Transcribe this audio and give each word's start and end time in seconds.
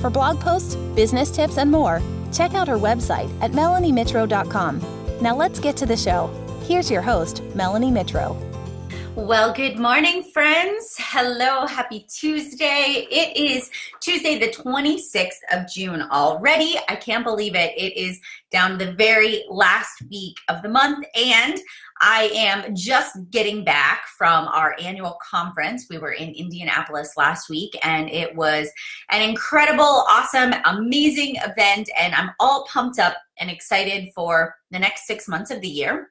For 0.00 0.10
blog 0.10 0.40
posts, 0.40 0.76
business 0.94 1.30
tips, 1.30 1.58
and 1.58 1.70
more, 1.70 2.02
check 2.32 2.54
out 2.54 2.68
her 2.68 2.78
website 2.78 3.30
at 3.40 3.52
melaniemitro.com. 3.52 4.80
Now 5.20 5.36
let's 5.36 5.60
get 5.60 5.76
to 5.78 5.86
the 5.86 5.96
show. 5.96 6.30
Here's 6.62 6.90
your 6.90 7.02
host, 7.02 7.42
Melanie 7.54 7.90
Mitro. 7.90 8.49
Well, 9.20 9.52
good 9.52 9.78
morning, 9.78 10.22
friends. 10.32 10.96
Hello, 10.98 11.66
happy 11.66 12.06
Tuesday. 12.08 13.06
It 13.10 13.36
is 13.36 13.70
Tuesday, 14.00 14.38
the 14.38 14.48
26th 14.48 15.42
of 15.52 15.70
June 15.70 16.00
already. 16.00 16.76
I 16.88 16.96
can't 16.96 17.22
believe 17.22 17.54
it. 17.54 17.74
It 17.76 18.00
is 18.00 18.18
down 18.50 18.78
the 18.78 18.92
very 18.92 19.44
last 19.50 20.02
week 20.10 20.38
of 20.48 20.62
the 20.62 20.70
month, 20.70 21.04
and 21.14 21.60
I 22.00 22.30
am 22.34 22.74
just 22.74 23.14
getting 23.30 23.62
back 23.62 24.06
from 24.16 24.48
our 24.48 24.74
annual 24.80 25.18
conference. 25.30 25.86
We 25.90 25.98
were 25.98 26.12
in 26.12 26.30
Indianapolis 26.30 27.12
last 27.18 27.50
week, 27.50 27.78
and 27.84 28.08
it 28.08 28.34
was 28.34 28.70
an 29.10 29.20
incredible, 29.20 30.06
awesome, 30.08 30.54
amazing 30.64 31.36
event. 31.36 31.90
And 31.96 32.14
I'm 32.14 32.30
all 32.40 32.66
pumped 32.72 32.98
up 32.98 33.18
and 33.38 33.50
excited 33.50 34.08
for 34.14 34.56
the 34.70 34.78
next 34.78 35.06
six 35.06 35.28
months 35.28 35.50
of 35.50 35.60
the 35.60 35.68
year 35.68 36.08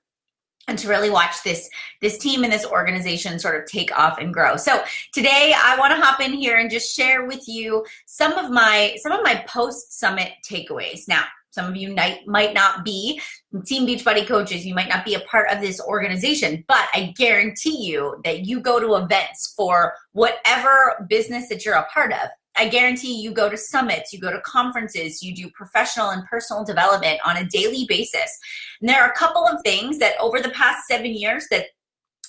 and 0.69 0.77
to 0.79 0.87
really 0.87 1.09
watch 1.09 1.43
this 1.43 1.69
this 2.01 2.17
team 2.17 2.43
and 2.43 2.53
this 2.53 2.65
organization 2.65 3.39
sort 3.39 3.61
of 3.61 3.69
take 3.69 3.97
off 3.97 4.19
and 4.19 4.33
grow. 4.33 4.55
So 4.55 4.81
today 5.13 5.53
I 5.55 5.77
want 5.77 5.93
to 5.93 6.01
hop 6.01 6.21
in 6.21 6.33
here 6.33 6.57
and 6.57 6.69
just 6.69 6.95
share 6.95 7.25
with 7.25 7.47
you 7.47 7.85
some 8.05 8.33
of 8.33 8.51
my 8.51 8.95
some 9.01 9.11
of 9.11 9.23
my 9.23 9.43
post 9.47 9.99
summit 9.99 10.31
takeaways. 10.47 11.07
Now, 11.07 11.23
some 11.51 11.65
of 11.65 11.75
you 11.75 11.93
might, 11.95 12.27
might 12.27 12.53
not 12.53 12.85
be 12.85 13.19
Team 13.65 13.87
Beachbody 13.87 14.27
coaches, 14.27 14.65
you 14.65 14.75
might 14.75 14.87
not 14.87 15.03
be 15.03 15.15
a 15.15 15.19
part 15.21 15.49
of 15.51 15.61
this 15.61 15.81
organization, 15.81 16.63
but 16.67 16.87
I 16.93 17.13
guarantee 17.17 17.85
you 17.85 18.21
that 18.23 18.45
you 18.45 18.61
go 18.61 18.79
to 18.79 19.03
events 19.03 19.53
for 19.57 19.93
whatever 20.11 21.05
business 21.09 21.49
that 21.49 21.65
you're 21.65 21.73
a 21.73 21.85
part 21.85 22.13
of. 22.13 22.29
I 22.59 22.67
guarantee 22.67 23.21
you 23.21 23.31
go 23.31 23.49
to 23.49 23.55
summits, 23.55 24.11
you 24.11 24.19
go 24.19 24.31
to 24.31 24.41
conferences, 24.41 25.23
you 25.23 25.33
do 25.33 25.49
professional 25.51 26.09
and 26.09 26.25
personal 26.25 26.65
development 26.65 27.21
on 27.25 27.37
a 27.37 27.45
daily 27.45 27.85
basis. 27.87 28.37
And 28.81 28.89
there 28.89 29.01
are 29.01 29.09
a 29.09 29.15
couple 29.15 29.47
of 29.47 29.61
things 29.63 29.97
that 29.99 30.19
over 30.19 30.41
the 30.41 30.49
past 30.49 30.85
seven 30.85 31.13
years 31.13 31.47
that 31.51 31.67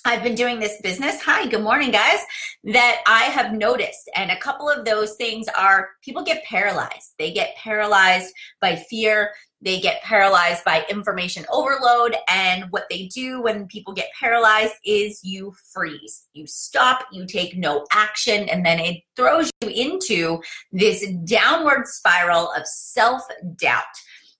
I've 0.05 0.23
been 0.23 0.35
doing 0.35 0.61
this 0.61 0.81
business. 0.81 1.21
Hi, 1.23 1.47
good 1.47 1.61
morning, 1.61 1.91
guys. 1.91 2.19
That 2.63 3.01
I 3.07 3.23
have 3.23 3.53
noticed. 3.53 4.09
And 4.15 4.29
a 4.29 4.37
couple 4.37 4.69
of 4.69 4.85
those 4.85 5.15
things 5.15 5.47
are 5.57 5.89
people 6.03 6.23
get 6.23 6.43
paralyzed. 6.43 7.13
They 7.17 7.31
get 7.31 7.55
paralyzed 7.55 8.33
by 8.59 8.75
fear. 8.75 9.31
They 9.63 9.79
get 9.79 10.01
paralyzed 10.03 10.63
by 10.63 10.85
information 10.89 11.45
overload. 11.51 12.15
And 12.29 12.65
what 12.71 12.85
they 12.89 13.07
do 13.07 13.41
when 13.41 13.67
people 13.67 13.93
get 13.93 14.09
paralyzed 14.19 14.73
is 14.83 15.19
you 15.23 15.53
freeze. 15.73 16.27
You 16.33 16.47
stop, 16.47 17.05
you 17.11 17.25
take 17.25 17.57
no 17.57 17.85
action, 17.91 18.49
and 18.49 18.65
then 18.65 18.79
it 18.79 19.01
throws 19.15 19.49
you 19.61 19.69
into 19.69 20.41
this 20.71 21.07
downward 21.25 21.87
spiral 21.87 22.51
of 22.51 22.65
self 22.65 23.21
doubt. 23.55 23.83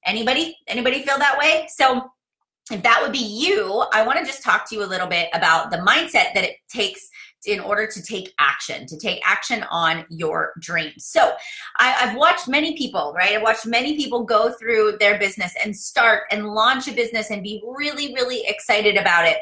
Anybody? 0.06 0.58
Anybody 0.67 1.03
feel 1.03 1.19
that 1.19 1.38
way? 1.38 1.67
So, 1.69 2.09
if 2.72 2.83
that 2.83 3.02
would 3.02 3.11
be 3.11 3.19
you, 3.19 3.83
I 3.91 4.06
want 4.06 4.19
to 4.19 4.25
just 4.25 4.44
talk 4.44 4.67
to 4.69 4.75
you 4.75 4.83
a 4.83 4.85
little 4.85 5.08
bit 5.08 5.30
about 5.33 5.72
the 5.72 5.78
mindset 5.78 6.33
that 6.33 6.44
it 6.44 6.56
takes 6.69 7.09
in 7.46 7.59
order 7.59 7.88
to 7.88 8.02
take 8.02 8.34
action, 8.40 8.85
to 8.88 8.97
take 8.97 9.22
action 9.25 9.63
on 9.72 10.06
your 10.09 10.53
dreams. 10.59 11.06
So 11.06 11.34
I, 11.78 11.90
have 11.90 12.18
watched 12.18 12.47
many 12.47 12.78
people, 12.78 13.13
right? 13.16 13.35
I've 13.35 13.41
watched 13.41 13.66
many 13.66 13.96
people 13.96 14.24
go 14.24 14.52
through 14.52 14.97
their 15.00 15.18
business 15.18 15.53
and 15.63 15.75
start 15.75 16.24
and 16.31 16.53
launch 16.53 16.88
a 16.88 16.94
business 16.94 17.31
and 17.31 17.44
be 17.44 17.63
really, 17.66 18.13
really 18.13 18.44
excited 18.47 18.97
about 18.97 19.25
it 19.25 19.38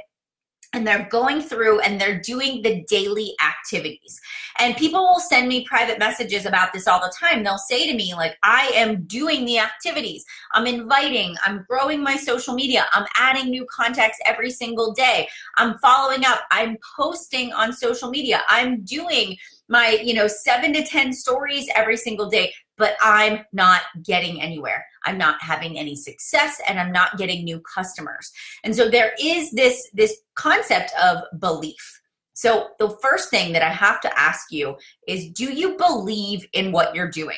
and 0.74 0.86
they're 0.86 1.08
going 1.10 1.42
through 1.42 1.80
and 1.80 2.00
they're 2.00 2.20
doing 2.20 2.62
the 2.62 2.84
daily 2.88 3.34
activities. 3.44 4.20
And 4.60 4.76
people 4.76 5.02
will 5.02 5.20
send 5.20 5.48
me 5.48 5.66
private 5.66 5.98
messages 5.98 6.46
about 6.46 6.74
this 6.74 6.88
all 6.88 7.00
the 7.00 7.14
time. 7.20 7.44
They'll 7.44 7.58
say 7.58 7.90
to 7.90 7.98
me, 7.98 8.14
like, 8.14 8.38
I 8.44 8.72
am 8.76 9.04
doing 9.06 9.46
the 9.46 9.60
activities. 9.60 10.26
I'm 10.54 10.68
inviting, 10.68 11.36
I'm 11.44 11.66
growing 11.68 12.04
my 12.04 12.18
social 12.18 12.54
media, 12.54 12.86
I'm 12.92 13.08
adding 13.18 13.50
new 13.50 13.66
contacts 13.66 14.20
every 14.26 14.52
single 14.52 14.94
day. 14.94 15.28
I'm 15.58 15.78
following 15.80 16.24
up, 16.26 16.42
I'm 16.52 16.78
posting 16.96 17.52
on 17.54 17.74
social 17.74 18.10
media, 18.10 18.42
I'm 18.48 18.82
doing 18.84 19.38
my, 19.70 20.00
you 20.04 20.14
know, 20.14 20.28
seven 20.28 20.74
to 20.74 20.84
10 20.84 21.14
stories 21.14 21.68
every 21.76 21.98
single 21.98 22.30
day 22.30 22.54
but 22.80 22.96
I'm 23.02 23.46
not 23.54 23.82
getting 24.02 24.42
anywhere. 24.42 24.86
I'm 25.06 25.18
not 25.18 25.36
having 25.42 25.78
any 25.78 25.96
success 25.96 26.60
and 26.68 26.80
I'm 26.80 26.92
not 26.92 27.18
getting 27.18 27.44
new 27.44 27.60
customers. 27.60 28.32
And 28.64 28.76
so 28.76 28.90
there 28.90 29.12
is 29.22 29.52
this 29.52 29.88
this 29.94 30.18
concept 30.36 30.92
of 31.00 31.24
belief. 31.40 32.02
So 32.34 32.70
the 32.80 32.98
first 33.02 33.30
thing 33.30 33.52
that 33.54 33.62
I 33.62 33.70
have 33.70 34.00
to 34.02 34.20
ask 34.20 34.52
you 34.52 34.78
is 35.08 35.30
do 35.30 35.54
you 35.54 35.78
believe 35.78 36.48
in 36.54 36.72
what 36.72 36.96
you're 36.96 37.12
doing? 37.12 37.38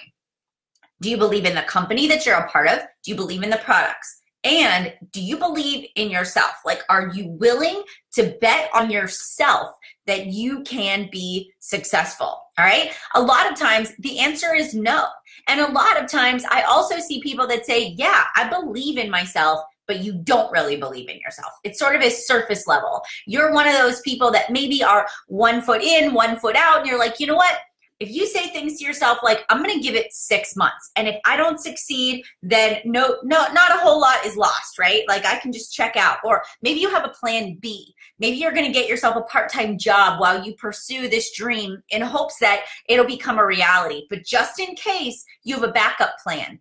Do 1.02 1.10
you 1.10 1.18
believe 1.18 1.46
in 1.46 1.56
the 1.56 1.64
company 1.64 2.08
that 2.08 2.26
you're 2.26 2.36
a 2.36 2.48
part 2.48 2.68
of? 2.68 2.80
Do 3.04 3.12
you 3.12 3.16
believe 3.16 3.42
in 3.42 3.50
the 3.50 3.58
products? 3.58 4.22
And 4.44 4.94
do 5.12 5.22
you 5.22 5.38
believe 5.38 5.88
in 5.96 6.10
yourself? 6.10 6.54
Like, 6.66 6.82
are 6.90 7.10
you 7.10 7.28
willing 7.28 7.84
to 8.14 8.36
bet 8.42 8.70
on 8.74 8.90
yourself 8.90 9.76
that 10.08 10.28
you 10.28 10.64
can 10.64 11.10
be 11.12 11.52
successful? 11.60 12.42
All 12.58 12.66
right. 12.66 12.92
A 13.16 13.22
lot 13.22 13.52
of 13.52 13.58
times 13.58 13.92
the 14.00 14.20
answer 14.20 14.54
is 14.54 14.74
no. 14.74 15.06
And 15.52 15.60
a 15.60 15.70
lot 15.70 16.02
of 16.02 16.10
times 16.10 16.46
I 16.50 16.62
also 16.62 17.00
see 17.00 17.22
people 17.22 17.46
that 17.48 17.66
say, 17.66 17.88
yeah, 17.98 18.24
I 18.38 18.48
believe 18.48 18.98
in 18.98 19.10
myself, 19.10 19.60
but 19.86 20.00
you 20.00 20.14
don't 20.14 20.50
really 20.50 20.78
believe 20.78 21.10
in 21.10 21.20
yourself. 21.20 21.52
It's 21.66 21.78
sort 21.78 21.94
of 21.94 22.02
a 22.02 22.10
surface 22.10 22.68
level. 22.68 23.02
You're 23.28 23.52
one 23.52 23.68
of 23.68 23.74
those 23.74 24.00
people 24.00 24.32
that 24.32 24.50
maybe 24.50 24.82
are 24.82 25.06
one 25.28 25.62
foot 25.62 25.82
in, 25.82 26.14
one 26.14 26.40
foot 26.40 26.56
out, 26.56 26.78
and 26.78 26.88
you're 26.88 26.98
like, 26.98 27.20
you 27.20 27.28
know 27.28 27.36
what? 27.36 27.54
If 28.02 28.10
you 28.10 28.26
say 28.26 28.48
things 28.48 28.78
to 28.78 28.86
yourself 28.86 29.20
like 29.24 29.46
i'm 29.50 29.64
going 29.64 29.76
to 29.76 29.84
give 29.84 29.96
it 29.96 30.12
six 30.12 30.56
months 30.56 30.92
and 30.96 31.08
if 31.08 31.16
i 31.26 31.38
don't 31.38 31.60
succeed 31.60 32.24
then 32.42 32.80
no 32.84 33.18
no 33.24 33.46
not 33.54 33.72
a 33.72 33.78
whole 33.78 34.00
lot 34.00 34.26
is 34.26 34.36
lost 34.36 34.72
right? 34.82 35.04
Like 35.08 35.26
i 35.26 35.38
can 35.38 35.52
just 35.52 35.74
check 35.74 35.96
out. 35.96 36.18
Or 36.24 36.44
maybe 36.62 36.80
you 36.80 36.90
have 36.90 37.06
a 37.06 37.10
plan 37.10 37.58
b. 37.60 37.94
Maybe 38.20 38.38
you're 38.38 38.52
going 38.52 38.66
to 38.66 38.72
get 38.72 38.90
yourself 38.90 39.16
a 39.16 39.22
part-time 39.22 39.78
job 39.78 40.20
while 40.20 40.44
you 40.44 40.54
pursue 40.56 41.08
this 41.08 41.36
dream 41.36 41.82
in 41.90 42.02
hopes 42.02 42.38
that 42.40 42.66
it'll 42.88 43.06
become 43.06 43.40
a 43.40 43.46
reality. 43.46 44.06
But 44.10 44.26
just 44.26 44.60
in 44.60 44.76
case 44.76 45.24
you 45.44 45.56
have 45.56 45.64
a 45.64 45.72
backup 45.72 46.16
plan. 46.24 46.60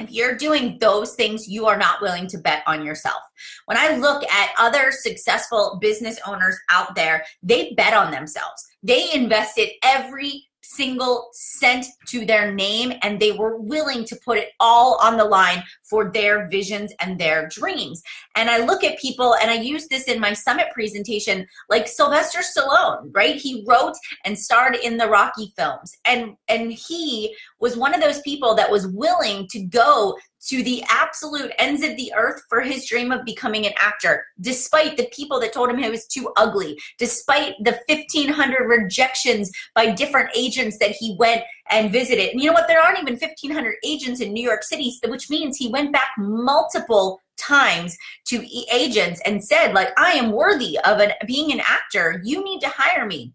If 0.00 0.10
you're 0.10 0.36
doing 0.36 0.78
those 0.80 1.14
things, 1.14 1.46
you 1.46 1.66
are 1.66 1.76
not 1.76 2.00
willing 2.00 2.26
to 2.28 2.38
bet 2.38 2.62
on 2.66 2.84
yourself. 2.84 3.22
When 3.66 3.76
I 3.76 3.96
look 3.96 4.24
at 4.24 4.50
other 4.58 4.90
successful 4.90 5.78
business 5.80 6.18
owners 6.26 6.56
out 6.70 6.94
there, 6.94 7.24
they 7.42 7.74
bet 7.76 7.94
on 7.94 8.10
themselves. 8.10 8.66
They 8.82 9.12
invested 9.12 9.68
every 9.84 10.48
single 10.62 11.28
cent 11.32 11.86
to 12.06 12.24
their 12.24 12.52
name 12.52 12.92
and 13.02 13.18
they 13.18 13.32
were 13.32 13.56
willing 13.56 14.04
to 14.04 14.16
put 14.24 14.38
it 14.38 14.50
all 14.60 14.98
on 15.02 15.16
the 15.16 15.24
line 15.24 15.62
for 15.82 16.10
their 16.10 16.48
visions 16.48 16.92
and 17.00 17.18
their 17.18 17.48
dreams. 17.48 18.02
And 18.36 18.48
I 18.48 18.64
look 18.64 18.84
at 18.84 18.98
people 18.98 19.34
and 19.34 19.50
I 19.50 19.54
use 19.54 19.88
this 19.88 20.04
in 20.04 20.20
my 20.20 20.32
summit 20.32 20.68
presentation 20.72 21.46
like 21.68 21.88
Sylvester 21.88 22.40
Stallone, 22.40 23.10
right? 23.12 23.36
He 23.36 23.64
wrote 23.66 23.94
and 24.24 24.38
starred 24.38 24.76
in 24.76 24.96
the 24.96 25.08
Rocky 25.08 25.52
films 25.56 25.92
and 26.04 26.36
and 26.48 26.72
he 26.72 27.34
was 27.60 27.76
one 27.76 27.94
of 27.94 28.00
those 28.00 28.20
people 28.20 28.54
that 28.54 28.70
was 28.70 28.86
willing 28.88 29.46
to 29.48 29.60
go 29.64 30.16
to 30.48 30.62
the 30.62 30.82
absolute 30.88 31.52
ends 31.58 31.82
of 31.82 31.96
the 31.96 32.12
earth 32.16 32.42
for 32.48 32.60
his 32.60 32.86
dream 32.86 33.12
of 33.12 33.24
becoming 33.24 33.66
an 33.66 33.72
actor, 33.78 34.24
despite 34.40 34.96
the 34.96 35.08
people 35.12 35.40
that 35.40 35.52
told 35.52 35.70
him 35.70 35.78
he 35.78 35.90
was 35.90 36.06
too 36.06 36.32
ugly, 36.36 36.78
despite 36.98 37.54
the 37.60 37.78
1,500 37.88 38.66
rejections 38.66 39.50
by 39.74 39.90
different 39.90 40.30
agents 40.34 40.78
that 40.78 40.90
he 40.90 41.16
went 41.18 41.42
and 41.70 41.92
visited. 41.92 42.30
And 42.30 42.40
you 42.40 42.48
know 42.48 42.54
what? 42.54 42.68
There 42.68 42.80
aren't 42.80 42.98
even 42.98 43.14
1,500 43.14 43.76
agents 43.84 44.20
in 44.20 44.32
New 44.32 44.42
York 44.42 44.62
City, 44.62 44.92
which 45.06 45.30
means 45.30 45.56
he 45.56 45.68
went 45.68 45.92
back 45.92 46.10
multiple 46.18 47.20
times 47.38 47.96
to 48.26 48.44
agents 48.72 49.20
and 49.24 49.42
said 49.42 49.72
like 49.72 49.88
i 49.96 50.12
am 50.12 50.32
worthy 50.32 50.78
of 50.84 51.00
an, 51.00 51.10
being 51.26 51.50
an 51.50 51.60
actor 51.60 52.20
you 52.22 52.44
need 52.44 52.60
to 52.60 52.68
hire 52.68 53.06
me 53.06 53.32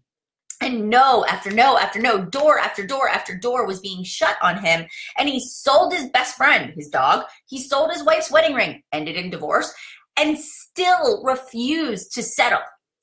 and 0.60 0.88
no 0.88 1.24
after 1.26 1.50
no 1.50 1.78
after 1.78 2.00
no, 2.00 2.24
door 2.24 2.58
after 2.58 2.86
door 2.86 3.08
after 3.08 3.36
door 3.36 3.66
was 3.66 3.80
being 3.80 4.04
shut 4.04 4.36
on 4.42 4.58
him. 4.58 4.86
And 5.16 5.28
he 5.28 5.40
sold 5.40 5.92
his 5.92 6.08
best 6.10 6.36
friend, 6.36 6.72
his 6.74 6.88
dog. 6.88 7.24
He 7.46 7.62
sold 7.62 7.92
his 7.92 8.04
wife's 8.04 8.30
wedding 8.30 8.54
ring, 8.54 8.82
ended 8.92 9.16
in 9.16 9.30
divorce, 9.30 9.72
and 10.18 10.38
still 10.38 11.22
refused 11.24 12.12
to 12.14 12.22
settle. 12.22 12.60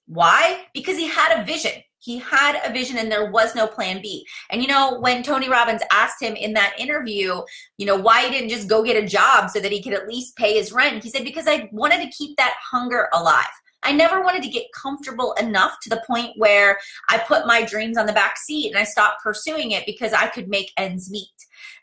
Why? 0.07 0.65
Because 0.73 0.97
he 0.97 1.07
had 1.07 1.39
a 1.39 1.45
vision. 1.45 1.71
He 1.99 2.19
had 2.19 2.61
a 2.63 2.71
vision 2.71 2.99
and 2.99 3.11
there 3.11 3.31
was 3.31 3.55
no 3.55 3.65
plan 3.65 3.99
B. 3.99 4.27
And 4.51 4.61
you 4.61 4.67
know, 4.67 4.99
when 4.99 5.23
Tony 5.23 5.49
Robbins 5.49 5.81
asked 5.91 6.21
him 6.21 6.35
in 6.35 6.53
that 6.53 6.75
interview, 6.77 7.41
you 7.79 7.85
know, 7.87 7.95
why 7.95 8.25
he 8.25 8.29
didn't 8.29 8.49
just 8.49 8.69
go 8.69 8.83
get 8.83 9.01
a 9.03 9.07
job 9.07 9.49
so 9.49 9.59
that 9.59 9.71
he 9.71 9.81
could 9.81 9.93
at 9.93 10.07
least 10.07 10.35
pay 10.35 10.53
his 10.53 10.71
rent, 10.71 11.03
he 11.03 11.09
said, 11.09 11.23
because 11.23 11.47
I 11.47 11.67
wanted 11.71 12.03
to 12.03 12.15
keep 12.15 12.37
that 12.37 12.53
hunger 12.71 13.09
alive. 13.11 13.45
I 13.85 13.91
never 13.91 14.21
wanted 14.21 14.43
to 14.43 14.49
get 14.49 14.65
comfortable 14.73 15.33
enough 15.33 15.77
to 15.83 15.89
the 15.89 16.03
point 16.07 16.33
where 16.37 16.79
I 17.09 17.19
put 17.19 17.45
my 17.45 17.63
dreams 17.63 17.97
on 17.97 18.07
the 18.07 18.13
back 18.13 18.37
seat 18.37 18.69
and 18.69 18.77
I 18.77 18.83
stopped 18.83 19.23
pursuing 19.23 19.71
it 19.71 19.85
because 19.85 20.11
I 20.11 20.27
could 20.27 20.49
make 20.49 20.71
ends 20.75 21.09
meet. 21.09 21.29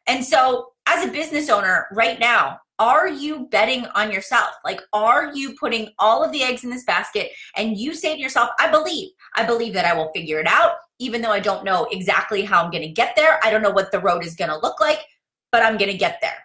And 0.07 0.25
so, 0.25 0.73
as 0.87 1.07
a 1.07 1.13
business 1.13 1.49
owner 1.49 1.87
right 1.93 2.19
now, 2.19 2.59
are 2.81 3.09
you 3.09 3.47
betting 3.53 3.87
on 3.95 4.11
yourself? 4.11 4.51
Like, 4.65 4.81
are 4.93 5.33
you 5.33 5.55
putting 5.55 5.91
all 6.01 6.25
of 6.25 6.33
the 6.33 6.43
eggs 6.43 6.65
in 6.65 6.71
this 6.71 6.85
basket 6.85 7.31
and 7.57 7.79
you 7.79 7.95
say 7.95 8.17
to 8.17 8.21
yourself, 8.21 8.51
I 8.59 8.71
believe, 8.71 9.11
I 9.37 9.45
believe 9.45 9.73
that 9.75 9.85
I 9.85 9.95
will 9.95 10.11
figure 10.13 10.41
it 10.41 10.49
out, 10.49 10.73
even 10.99 11.23
though 11.23 11.31
I 11.31 11.39
don't 11.39 11.65
know 11.65 11.87
exactly 11.93 12.43
how 12.43 12.65
I'm 12.65 12.73
going 12.73 12.83
to 12.83 12.89
get 12.89 13.15
there. 13.15 13.39
I 13.45 13.51
don't 13.51 13.63
know 13.63 13.71
what 13.71 13.93
the 13.93 14.01
road 14.01 14.25
is 14.25 14.35
going 14.35 14.51
to 14.51 14.59
look 14.59 14.81
like, 14.81 14.99
but 15.53 15.63
I'm 15.63 15.79
going 15.79 15.93
to 15.93 15.97
get 15.97 16.19
there. 16.21 16.39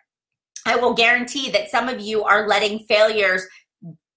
I 0.67 0.75
will 0.75 0.93
guarantee 0.93 1.49
that 1.51 1.69
some 1.71 1.89
of 1.89 2.01
you 2.01 2.23
are 2.23 2.47
letting 2.47 2.85
failures 2.87 3.47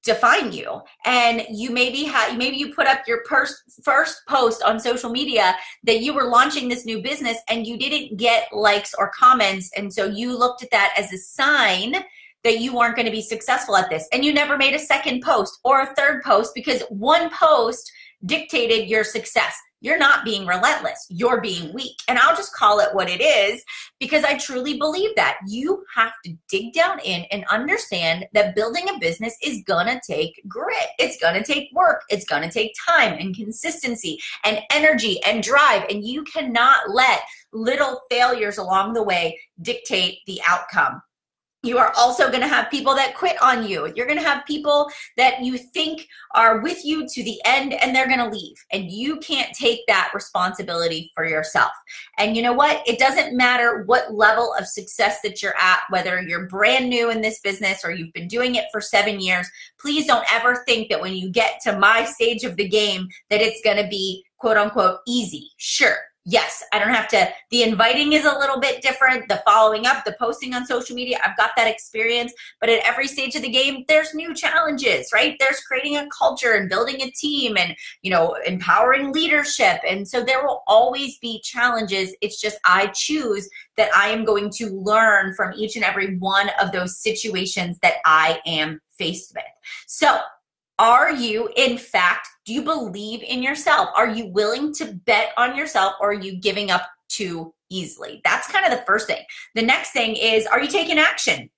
define 0.02 0.52
you. 0.52 0.81
And 1.05 1.44
you 1.50 1.70
maybe 1.70 2.05
have 2.05 2.37
maybe 2.37 2.56
you 2.56 2.75
put 2.75 2.87
up 2.87 3.06
your 3.06 3.23
first 3.29 3.62
first 3.82 4.23
post 4.26 4.62
on 4.62 4.81
social 4.81 5.11
media 5.11 5.56
that 5.85 6.00
you 6.00 6.14
were 6.14 6.25
launching 6.25 6.69
this 6.69 6.87
new 6.87 7.02
business 7.02 7.38
and 7.49 7.67
you 7.67 7.76
didn't 7.76 8.17
get 8.17 8.49
likes 8.52 8.94
or 8.99 9.11
comments. 9.11 9.70
And 9.76 9.93
so 9.93 10.06
you 10.06 10.37
looked 10.37 10.62
at 10.62 10.70
that 10.70 10.94
as 10.97 11.12
a 11.12 11.19
sign 11.19 11.97
that 12.43 12.61
you 12.61 12.75
weren't 12.75 12.97
going 12.97 13.06
to 13.06 13.12
be 13.12 13.20
successful 13.20 13.76
at 13.76 13.91
this. 13.91 14.08
And 14.12 14.25
you 14.25 14.32
never 14.32 14.56
made 14.56 14.75
a 14.75 14.79
second 14.79 15.23
post 15.23 15.58
or 15.64 15.82
a 15.82 15.94
third 15.94 16.23
post 16.23 16.52
because 16.55 16.82
one 16.88 17.31
post 17.31 17.93
dictated 18.25 18.88
your 18.88 19.05
success 19.05 19.55
you're 19.81 19.99
not 19.99 20.25
being 20.25 20.47
relentless. 20.47 21.06
You're 21.09 21.41
being 21.41 21.73
weak. 21.73 21.97
And 22.09 22.19
I'll 22.19 22.37
just 22.37 22.55
call 22.55 22.81
it 22.81 22.94
what 22.94 23.09
it 23.09 23.23
is 23.23 23.62
because 23.99 24.25
I 24.25 24.37
truly 24.37 24.79
believe 24.79 25.15
that. 25.17 25.38
You 25.47 25.85
have 25.94 26.12
to 26.25 26.35
dig 26.49 26.73
down 26.73 26.99
in 27.00 27.25
and 27.31 27.44
understand 27.50 28.27
that 28.35 28.55
building 28.55 28.88
a 28.88 28.99
business 28.99 29.37
is 29.43 29.62
going 29.67 29.87
to 29.87 30.00
take 30.06 30.41
grit. 30.47 30.88
It's 30.99 31.21
going 31.21 31.35
to 31.35 31.43
take 31.43 31.71
work. 31.73 32.03
It's 32.11 32.27
going 32.27 32.43
to 32.43 32.50
take 32.50 32.73
time 32.87 33.19
and 33.19 33.35
consistency 33.35 34.19
and 34.44 34.61
energy 34.71 35.23
and 35.25 35.43
drive. 35.43 35.85
And 35.88 36.05
you 36.05 36.25
cannot 36.25 36.91
let 36.91 37.21
little 37.53 38.03
failures 38.11 38.59
along 38.59 38.93
the 38.93 39.03
way 39.03 39.38
dictate 39.62 40.19
the 40.26 40.41
outcome 40.47 41.03
you 41.62 41.77
are 41.79 41.93
also 41.97 42.29
going 42.29 42.41
to 42.41 42.49
have 42.49 42.71
people 42.71 42.95
that 42.95 43.15
quit 43.15 43.41
on 43.43 43.67
you. 43.67 43.93
You're 43.95 44.07
going 44.07 44.19
to 44.19 44.25
have 44.25 44.47
people 44.47 44.91
that 45.17 45.43
you 45.43 45.59
think 45.59 46.09
are 46.35 46.61
with 46.61 46.85
you 46.85 47.07
to 47.07 47.23
the 47.23 47.39
end 47.45 47.75
and 47.75 47.95
they're 47.95 48.09
going 48.09 48.19
to 48.19 48.31
leave. 48.31 48.57
And 48.73 48.91
you 48.91 49.19
can't 49.19 49.55
take 49.55 49.81
that 49.87 50.11
responsibility 50.15 51.12
for 51.15 51.27
yourself. 51.27 51.73
And 52.17 52.35
you 52.35 52.43
know 52.43 52.55
what? 52.55 52.83
It 52.87 52.99
doesn't 52.99 53.37
matter 53.37 53.83
what 53.85 54.15
level 54.15 54.55
of 54.59 54.67
success 54.67 55.21
that 55.23 55.43
you're 55.43 55.57
at, 55.61 55.81
whether 55.91 56.23
you're 56.23 56.47
brand 56.47 56.89
new 56.89 57.11
in 57.11 57.21
this 57.21 57.41
business 57.41 57.85
or 57.85 57.91
you've 57.91 58.12
been 58.15 58.29
doing 58.29 58.55
it 58.55 58.67
for 58.73 58.81
seven 58.81 59.21
years. 59.21 59.51
Please 59.79 60.07
don't 60.07 60.31
ever 60.33 60.65
think 60.67 60.89
that 60.89 61.01
when 61.01 61.15
you 61.15 61.31
get 61.31 61.61
to 61.65 61.79
my 61.79 62.05
stage 62.05 62.45
of 62.45 62.57
the 62.57 62.69
game 62.69 63.09
that 63.29 63.43
it's 63.43 63.61
going 63.62 63.83
to 63.83 63.89
be 63.89 64.25
quote 64.39 64.57
unquote 64.57 65.01
easy. 65.07 65.51
Sure, 65.59 65.97
yes, 66.25 66.63
I 66.73 66.79
don't 66.79 66.95
have 66.95 67.09
to. 67.09 67.29
The 67.51 67.63
inviting 67.63 68.13
is 68.13 68.25
a 68.25 68.39
little 68.39 68.61
bit 68.61 68.83
different. 68.83 69.29
The 69.29 69.43
following 69.45 69.87
up, 69.87 70.05
the 70.05 70.17
posting 70.19 70.55
on 70.55 70.67
social 70.67 70.95
media, 70.95 71.19
I've 71.25 71.37
got 71.37 71.51
that 71.57 71.67
experience. 71.67 72.33
But 72.61 72.69
at 72.69 72.85
every 72.85 73.07
stage 73.07 73.35
of 73.35 73.43
the 73.43 73.49
game, 73.49 73.85
there's 73.89 74.15
new 74.15 74.35
challenges, 74.35 75.11
right? 75.13 75.37
There's 75.39 75.61
creating 75.61 75.97
a 75.97 76.09
culture 76.17 76.53
and 76.53 76.69
building 76.69 77.01
a 77.01 77.11
team 77.11 77.57
and, 77.57 77.75
you 78.03 78.11
know, 78.11 78.37
empowering 78.47 79.13
leadership. 79.13 79.81
And 79.89 80.07
so 80.07 80.23
there 80.23 80.45
will 80.45 80.63
always 80.67 81.19
be 81.19 81.41
challenges. 81.43 82.15
It's 82.21 82.41
just 82.41 82.59
I 82.65 82.89
choose 82.89 83.49
that 83.77 83.95
I 83.95 84.09
am 84.09 84.25
going 84.25 84.51
to 84.57 84.67
learn 84.69 85.35
from 85.35 85.55
each 85.55 85.77
and 85.77 85.85
every 85.85 86.17
one 86.19 86.51
of 86.61 86.73
those 86.73 86.99
situations 86.99 87.79
that 87.83 87.95
I 88.05 88.41
am 88.47 88.81
faced 88.99 89.33
with. 89.35 89.45
So 89.87 90.19
are 90.81 91.12
you, 91.12 91.50
in 91.56 91.77
fact, 91.77 92.27
do 92.47 92.55
you 92.55 92.62
believe 92.62 93.23
in 93.23 93.43
yourself? 93.43 93.91
Are 93.94 94.09
you 94.09 94.29
willing 94.29 94.73
to 94.75 94.94
bet 95.05 95.32
on 95.37 95.55
yourself 95.55 95.93
or 96.00 96.11
are 96.11 96.15
you 96.15 96.41
giving 96.41 96.71
up 96.71 96.88
too 97.09 97.53
easily? 97.69 98.23
That's 98.25 98.50
kind 98.50 98.65
of 98.65 98.71
the 98.73 98.85
first 98.87 99.06
thing. 99.06 99.23
The 99.55 99.62
next 99.62 99.93
thing 99.93 100.17
is, 100.17 100.47
are 100.47 100.61
you 100.61 100.69
taking 100.69 100.99
action? 100.99 101.50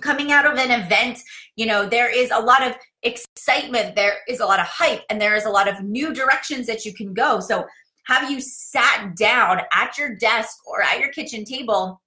Coming 0.00 0.32
out 0.32 0.44
of 0.44 0.58
an 0.58 0.72
event, 0.72 1.20
you 1.54 1.66
know, 1.66 1.86
there 1.86 2.10
is 2.10 2.32
a 2.32 2.40
lot 2.40 2.66
of 2.66 2.74
excitement, 3.04 3.94
there 3.94 4.16
is 4.26 4.40
a 4.40 4.46
lot 4.46 4.58
of 4.58 4.66
hype, 4.66 5.02
and 5.08 5.20
there 5.20 5.36
is 5.36 5.44
a 5.44 5.50
lot 5.50 5.68
of 5.68 5.84
new 5.84 6.12
directions 6.12 6.66
that 6.66 6.84
you 6.84 6.92
can 6.92 7.14
go. 7.14 7.38
So, 7.38 7.64
have 8.06 8.28
you 8.28 8.40
sat 8.40 9.16
down 9.16 9.60
at 9.72 9.96
your 9.96 10.16
desk 10.16 10.58
or 10.66 10.82
at 10.82 10.98
your 10.98 11.10
kitchen 11.10 11.44
table 11.44 12.02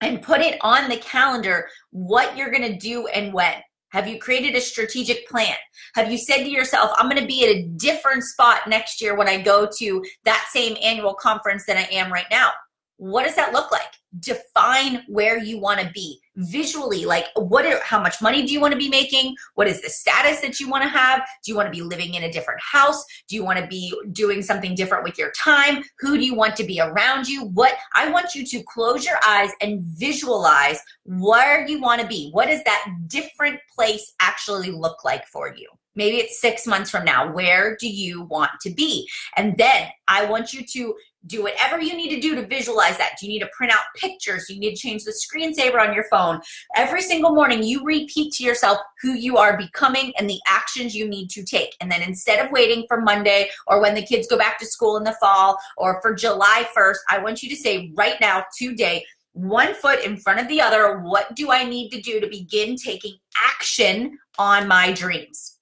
and 0.00 0.20
put 0.20 0.40
it 0.40 0.58
on 0.62 0.90
the 0.90 0.96
calendar 0.96 1.68
what 1.90 2.36
you're 2.36 2.50
going 2.50 2.72
to 2.72 2.76
do 2.76 3.06
and 3.06 3.32
when? 3.32 3.54
Have 3.90 4.06
you 4.06 4.18
created 4.18 4.54
a 4.54 4.60
strategic 4.60 5.28
plan? 5.28 5.54
Have 5.94 6.10
you 6.10 6.18
said 6.18 6.44
to 6.44 6.50
yourself, 6.50 6.90
I'm 6.96 7.08
going 7.08 7.20
to 7.20 7.26
be 7.26 7.44
at 7.44 7.56
a 7.56 7.68
different 7.76 8.22
spot 8.24 8.68
next 8.68 9.00
year 9.00 9.16
when 9.16 9.28
I 9.28 9.40
go 9.40 9.68
to 9.78 10.04
that 10.24 10.46
same 10.52 10.76
annual 10.82 11.14
conference 11.14 11.64
that 11.66 11.76
I 11.76 11.94
am 11.94 12.12
right 12.12 12.26
now? 12.30 12.50
What 12.98 13.24
does 13.24 13.36
that 13.36 13.52
look 13.52 13.70
like? 13.70 13.88
define 14.18 15.02
where 15.08 15.38
you 15.38 15.58
want 15.58 15.80
to 15.80 15.90
be 15.90 16.20
visually 16.38 17.04
like 17.04 17.26
what 17.34 17.66
are, 17.66 17.80
how 17.82 18.00
much 18.00 18.22
money 18.22 18.46
do 18.46 18.52
you 18.52 18.60
want 18.60 18.72
to 18.72 18.78
be 18.78 18.88
making? 18.88 19.36
What 19.54 19.66
is 19.66 19.82
the 19.82 19.90
status 19.90 20.40
that 20.40 20.60
you 20.60 20.68
want 20.68 20.84
to 20.84 20.88
have? 20.88 21.20
Do 21.44 21.50
you 21.50 21.56
want 21.56 21.66
to 21.66 21.76
be 21.76 21.82
living 21.82 22.14
in 22.14 22.22
a 22.22 22.32
different 22.32 22.60
house? 22.60 23.04
Do 23.28 23.34
you 23.34 23.44
want 23.44 23.58
to 23.58 23.66
be 23.66 23.92
doing 24.12 24.42
something 24.42 24.74
different 24.74 25.04
with 25.04 25.18
your 25.18 25.32
time? 25.32 25.82
Who 25.98 26.16
do 26.16 26.24
you 26.24 26.34
want 26.34 26.56
to 26.56 26.64
be 26.64 26.80
around 26.80 27.28
you? 27.28 27.44
What 27.46 27.74
i 27.94 28.08
want 28.10 28.34
you 28.34 28.44
to 28.44 28.62
close 28.62 29.04
your 29.04 29.18
eyes 29.26 29.50
and 29.60 29.82
visualize 29.82 30.80
where 31.04 31.66
you 31.66 31.80
want 31.80 32.00
to 32.00 32.06
be. 32.06 32.30
What 32.30 32.46
does 32.46 32.62
that 32.64 32.86
different 33.06 33.60
place 33.74 34.14
actually 34.20 34.70
look 34.70 35.04
like 35.04 35.26
for 35.26 35.54
you? 35.54 35.68
Maybe 35.94 36.18
it's 36.18 36.40
six 36.40 36.66
months 36.66 36.90
from 36.90 37.04
now 37.04 37.32
where 37.32 37.76
do 37.76 37.88
you 37.88 38.22
want 38.22 38.52
to 38.62 38.70
be? 38.70 39.08
And 39.36 39.56
then 39.58 39.88
i 40.06 40.24
want 40.24 40.52
you 40.52 40.64
to 40.64 40.94
do 41.26 41.42
whatever 41.42 41.80
you 41.80 41.96
need 41.96 42.10
to 42.10 42.20
do 42.20 42.34
to 42.34 42.46
visualize 42.46 42.96
that. 42.98 43.16
Do 43.20 43.26
you 43.26 43.32
need 43.32 43.40
to 43.40 43.50
print 43.52 43.72
out 43.72 43.84
pictures? 43.96 44.46
Do 44.46 44.54
you 44.54 44.60
need 44.60 44.76
to 44.76 44.80
change 44.80 45.04
the 45.04 45.12
screensaver 45.12 45.80
on 45.80 45.94
your 45.94 46.04
phone? 46.10 46.40
Every 46.76 47.02
single 47.02 47.34
morning, 47.34 47.62
you 47.62 47.84
repeat 47.84 48.32
to 48.34 48.44
yourself 48.44 48.78
who 49.02 49.12
you 49.12 49.36
are 49.36 49.56
becoming 49.56 50.12
and 50.18 50.28
the 50.28 50.40
actions 50.46 50.94
you 50.94 51.08
need 51.08 51.28
to 51.30 51.42
take. 51.42 51.76
And 51.80 51.90
then 51.90 52.02
instead 52.02 52.44
of 52.44 52.52
waiting 52.52 52.84
for 52.88 53.00
Monday 53.00 53.50
or 53.66 53.80
when 53.80 53.94
the 53.94 54.04
kids 54.04 54.28
go 54.28 54.38
back 54.38 54.58
to 54.60 54.66
school 54.66 54.96
in 54.96 55.04
the 55.04 55.16
fall 55.20 55.58
or 55.76 56.00
for 56.00 56.14
July 56.14 56.66
1st, 56.76 56.98
I 57.10 57.18
want 57.18 57.42
you 57.42 57.48
to 57.50 57.56
say 57.56 57.92
right 57.96 58.20
now, 58.20 58.44
today, 58.56 59.04
one 59.32 59.74
foot 59.74 60.04
in 60.04 60.16
front 60.16 60.40
of 60.40 60.48
the 60.48 60.60
other, 60.60 60.98
what 60.98 61.34
do 61.36 61.50
I 61.50 61.64
need 61.64 61.90
to 61.90 62.00
do 62.00 62.20
to 62.20 62.28
begin 62.28 62.76
taking 62.76 63.14
action 63.44 64.18
on 64.38 64.66
my 64.66 64.92
dreams? 64.92 65.58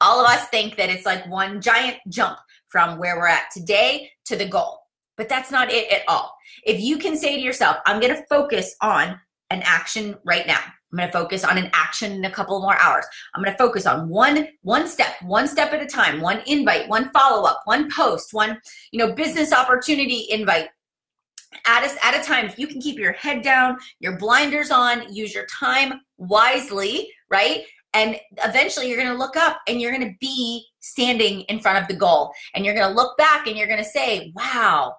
All 0.00 0.24
of 0.24 0.26
us 0.26 0.48
think 0.48 0.76
that 0.76 0.88
it's 0.88 1.06
like 1.06 1.28
one 1.28 1.60
giant 1.60 1.98
jump 2.08 2.38
from 2.68 2.98
where 2.98 3.16
we're 3.16 3.26
at 3.26 3.50
today 3.52 4.10
to 4.30 4.36
the 4.36 4.48
goal. 4.48 4.78
But 5.16 5.28
that's 5.28 5.50
not 5.50 5.70
it 5.70 5.92
at 5.92 6.02
all. 6.08 6.34
If 6.64 6.80
you 6.80 6.96
can 6.96 7.14
say 7.14 7.36
to 7.36 7.42
yourself, 7.42 7.76
I'm 7.84 8.00
going 8.00 8.14
to 8.14 8.24
focus 8.30 8.74
on 8.80 9.20
an 9.50 9.62
action 9.64 10.16
right 10.24 10.46
now. 10.46 10.60
I'm 10.92 10.96
going 10.96 11.08
to 11.08 11.12
focus 11.12 11.44
on 11.44 11.58
an 11.58 11.70
action 11.72 12.12
in 12.12 12.24
a 12.24 12.30
couple 12.30 12.60
more 12.60 12.80
hours. 12.80 13.04
I'm 13.34 13.42
going 13.42 13.52
to 13.52 13.58
focus 13.58 13.86
on 13.86 14.08
one 14.08 14.48
one 14.62 14.88
step, 14.88 15.14
one 15.22 15.46
step 15.46 15.72
at 15.72 15.82
a 15.82 15.86
time, 15.86 16.20
one 16.20 16.42
invite, 16.46 16.88
one 16.88 17.10
follow 17.10 17.46
up, 17.46 17.60
one 17.64 17.90
post, 17.90 18.32
one, 18.32 18.58
you 18.90 18.98
know, 18.98 19.12
business 19.12 19.52
opportunity 19.52 20.26
invite. 20.30 20.68
At 21.66 21.84
a, 21.84 22.04
at 22.04 22.18
a 22.18 22.24
time, 22.24 22.46
if 22.46 22.58
you 22.58 22.66
can 22.66 22.80
keep 22.80 22.98
your 22.98 23.12
head 23.12 23.42
down, 23.42 23.76
your 23.98 24.16
blinders 24.16 24.70
on, 24.70 25.12
use 25.12 25.34
your 25.34 25.46
time 25.46 26.00
wisely, 26.16 27.08
right? 27.28 27.64
And 27.92 28.16
eventually 28.44 28.88
you're 28.88 29.00
going 29.00 29.12
to 29.12 29.18
look 29.18 29.36
up 29.36 29.60
and 29.66 29.80
you're 29.80 29.90
going 29.92 30.08
to 30.08 30.16
be 30.20 30.66
standing 30.80 31.42
in 31.42 31.60
front 31.60 31.82
of 31.82 31.88
the 31.88 31.94
goal. 31.94 32.32
And 32.54 32.64
you're 32.64 32.74
going 32.74 32.88
to 32.88 32.94
look 32.94 33.16
back 33.16 33.46
and 33.46 33.56
you're 33.56 33.66
going 33.66 33.82
to 33.82 33.84
say, 33.84 34.32
wow, 34.34 34.94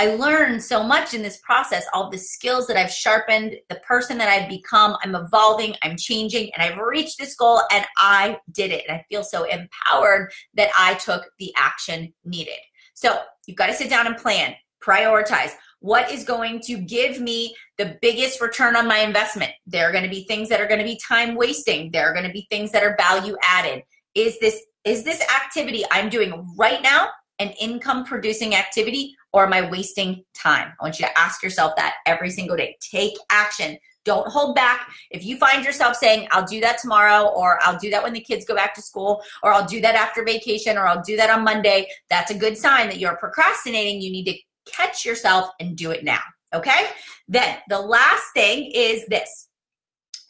I 0.00 0.14
learned 0.14 0.62
so 0.62 0.84
much 0.84 1.12
in 1.12 1.22
this 1.22 1.38
process, 1.38 1.84
all 1.92 2.08
the 2.08 2.18
skills 2.18 2.68
that 2.68 2.76
I've 2.76 2.92
sharpened, 2.92 3.56
the 3.68 3.80
person 3.86 4.16
that 4.18 4.28
I've 4.28 4.48
become. 4.48 4.96
I'm 5.02 5.16
evolving, 5.16 5.74
I'm 5.82 5.96
changing, 5.96 6.52
and 6.54 6.62
I've 6.62 6.78
reached 6.78 7.18
this 7.18 7.34
goal 7.34 7.62
and 7.72 7.84
I 7.96 8.38
did 8.52 8.70
it. 8.70 8.84
And 8.88 8.96
I 8.96 9.04
feel 9.08 9.24
so 9.24 9.42
empowered 9.42 10.30
that 10.54 10.70
I 10.78 10.94
took 10.94 11.28
the 11.40 11.52
action 11.56 12.14
needed. 12.24 12.60
So 12.94 13.18
you've 13.48 13.56
got 13.56 13.66
to 13.66 13.74
sit 13.74 13.90
down 13.90 14.06
and 14.06 14.16
plan, 14.16 14.54
prioritize. 14.80 15.50
What 15.80 16.10
is 16.10 16.24
going 16.24 16.60
to 16.62 16.78
give 16.78 17.20
me 17.20 17.54
the 17.76 17.96
biggest 18.02 18.40
return 18.40 18.74
on 18.74 18.88
my 18.88 18.98
investment? 18.98 19.52
There 19.66 19.88
are 19.88 19.92
going 19.92 20.04
to 20.04 20.10
be 20.10 20.24
things 20.24 20.48
that 20.48 20.60
are 20.60 20.66
going 20.66 20.80
to 20.80 20.84
be 20.84 21.00
time 21.06 21.36
wasting. 21.36 21.90
There 21.92 22.10
are 22.10 22.12
going 22.12 22.26
to 22.26 22.32
be 22.32 22.46
things 22.50 22.72
that 22.72 22.82
are 22.82 22.96
value 22.98 23.36
added. 23.42 23.82
Is 24.14 24.38
this 24.40 24.60
is 24.84 25.04
this 25.04 25.20
activity 25.20 25.84
I'm 25.90 26.08
doing 26.08 26.54
right 26.56 26.82
now 26.82 27.08
an 27.38 27.50
income 27.60 28.04
producing 28.04 28.54
activity 28.54 29.14
or 29.32 29.44
am 29.46 29.52
I 29.52 29.68
wasting 29.68 30.24
time? 30.34 30.72
I 30.80 30.84
want 30.84 30.98
you 30.98 31.06
to 31.06 31.18
ask 31.18 31.42
yourself 31.42 31.76
that 31.76 31.96
every 32.06 32.30
single 32.30 32.56
day. 32.56 32.76
Take 32.80 33.14
action. 33.30 33.76
Don't 34.04 34.28
hold 34.28 34.54
back. 34.54 34.88
If 35.10 35.24
you 35.24 35.36
find 35.36 35.64
yourself 35.64 35.96
saying, 35.96 36.28
I'll 36.30 36.46
do 36.46 36.60
that 36.60 36.78
tomorrow, 36.78 37.26
or 37.28 37.58
I'll 37.62 37.78
do 37.78 37.90
that 37.90 38.02
when 38.02 38.14
the 38.14 38.20
kids 38.20 38.46
go 38.46 38.54
back 38.54 38.74
to 38.74 38.82
school, 38.82 39.22
or 39.42 39.52
I'll 39.52 39.66
do 39.66 39.82
that 39.82 39.96
after 39.96 40.24
vacation, 40.24 40.78
or 40.78 40.86
I'll 40.86 41.02
do 41.02 41.16
that 41.18 41.28
on 41.28 41.44
Monday, 41.44 41.88
that's 42.08 42.30
a 42.30 42.34
good 42.34 42.56
sign 42.56 42.88
that 42.88 42.98
you're 42.98 43.16
procrastinating. 43.16 44.00
You 44.00 44.10
need 44.10 44.24
to 44.24 44.38
catch 44.72 45.04
yourself 45.04 45.50
and 45.60 45.76
do 45.76 45.90
it 45.90 46.04
now. 46.04 46.20
Okay? 46.54 46.86
Then 47.26 47.58
the 47.68 47.80
last 47.80 48.24
thing 48.34 48.70
is 48.74 49.06
this 49.06 49.48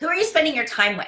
Who 0.00 0.09
are 0.09 0.14
you 0.14 0.25
spending 0.25 0.54
your 0.54 0.66
time 0.66 0.97
with? 0.97 1.07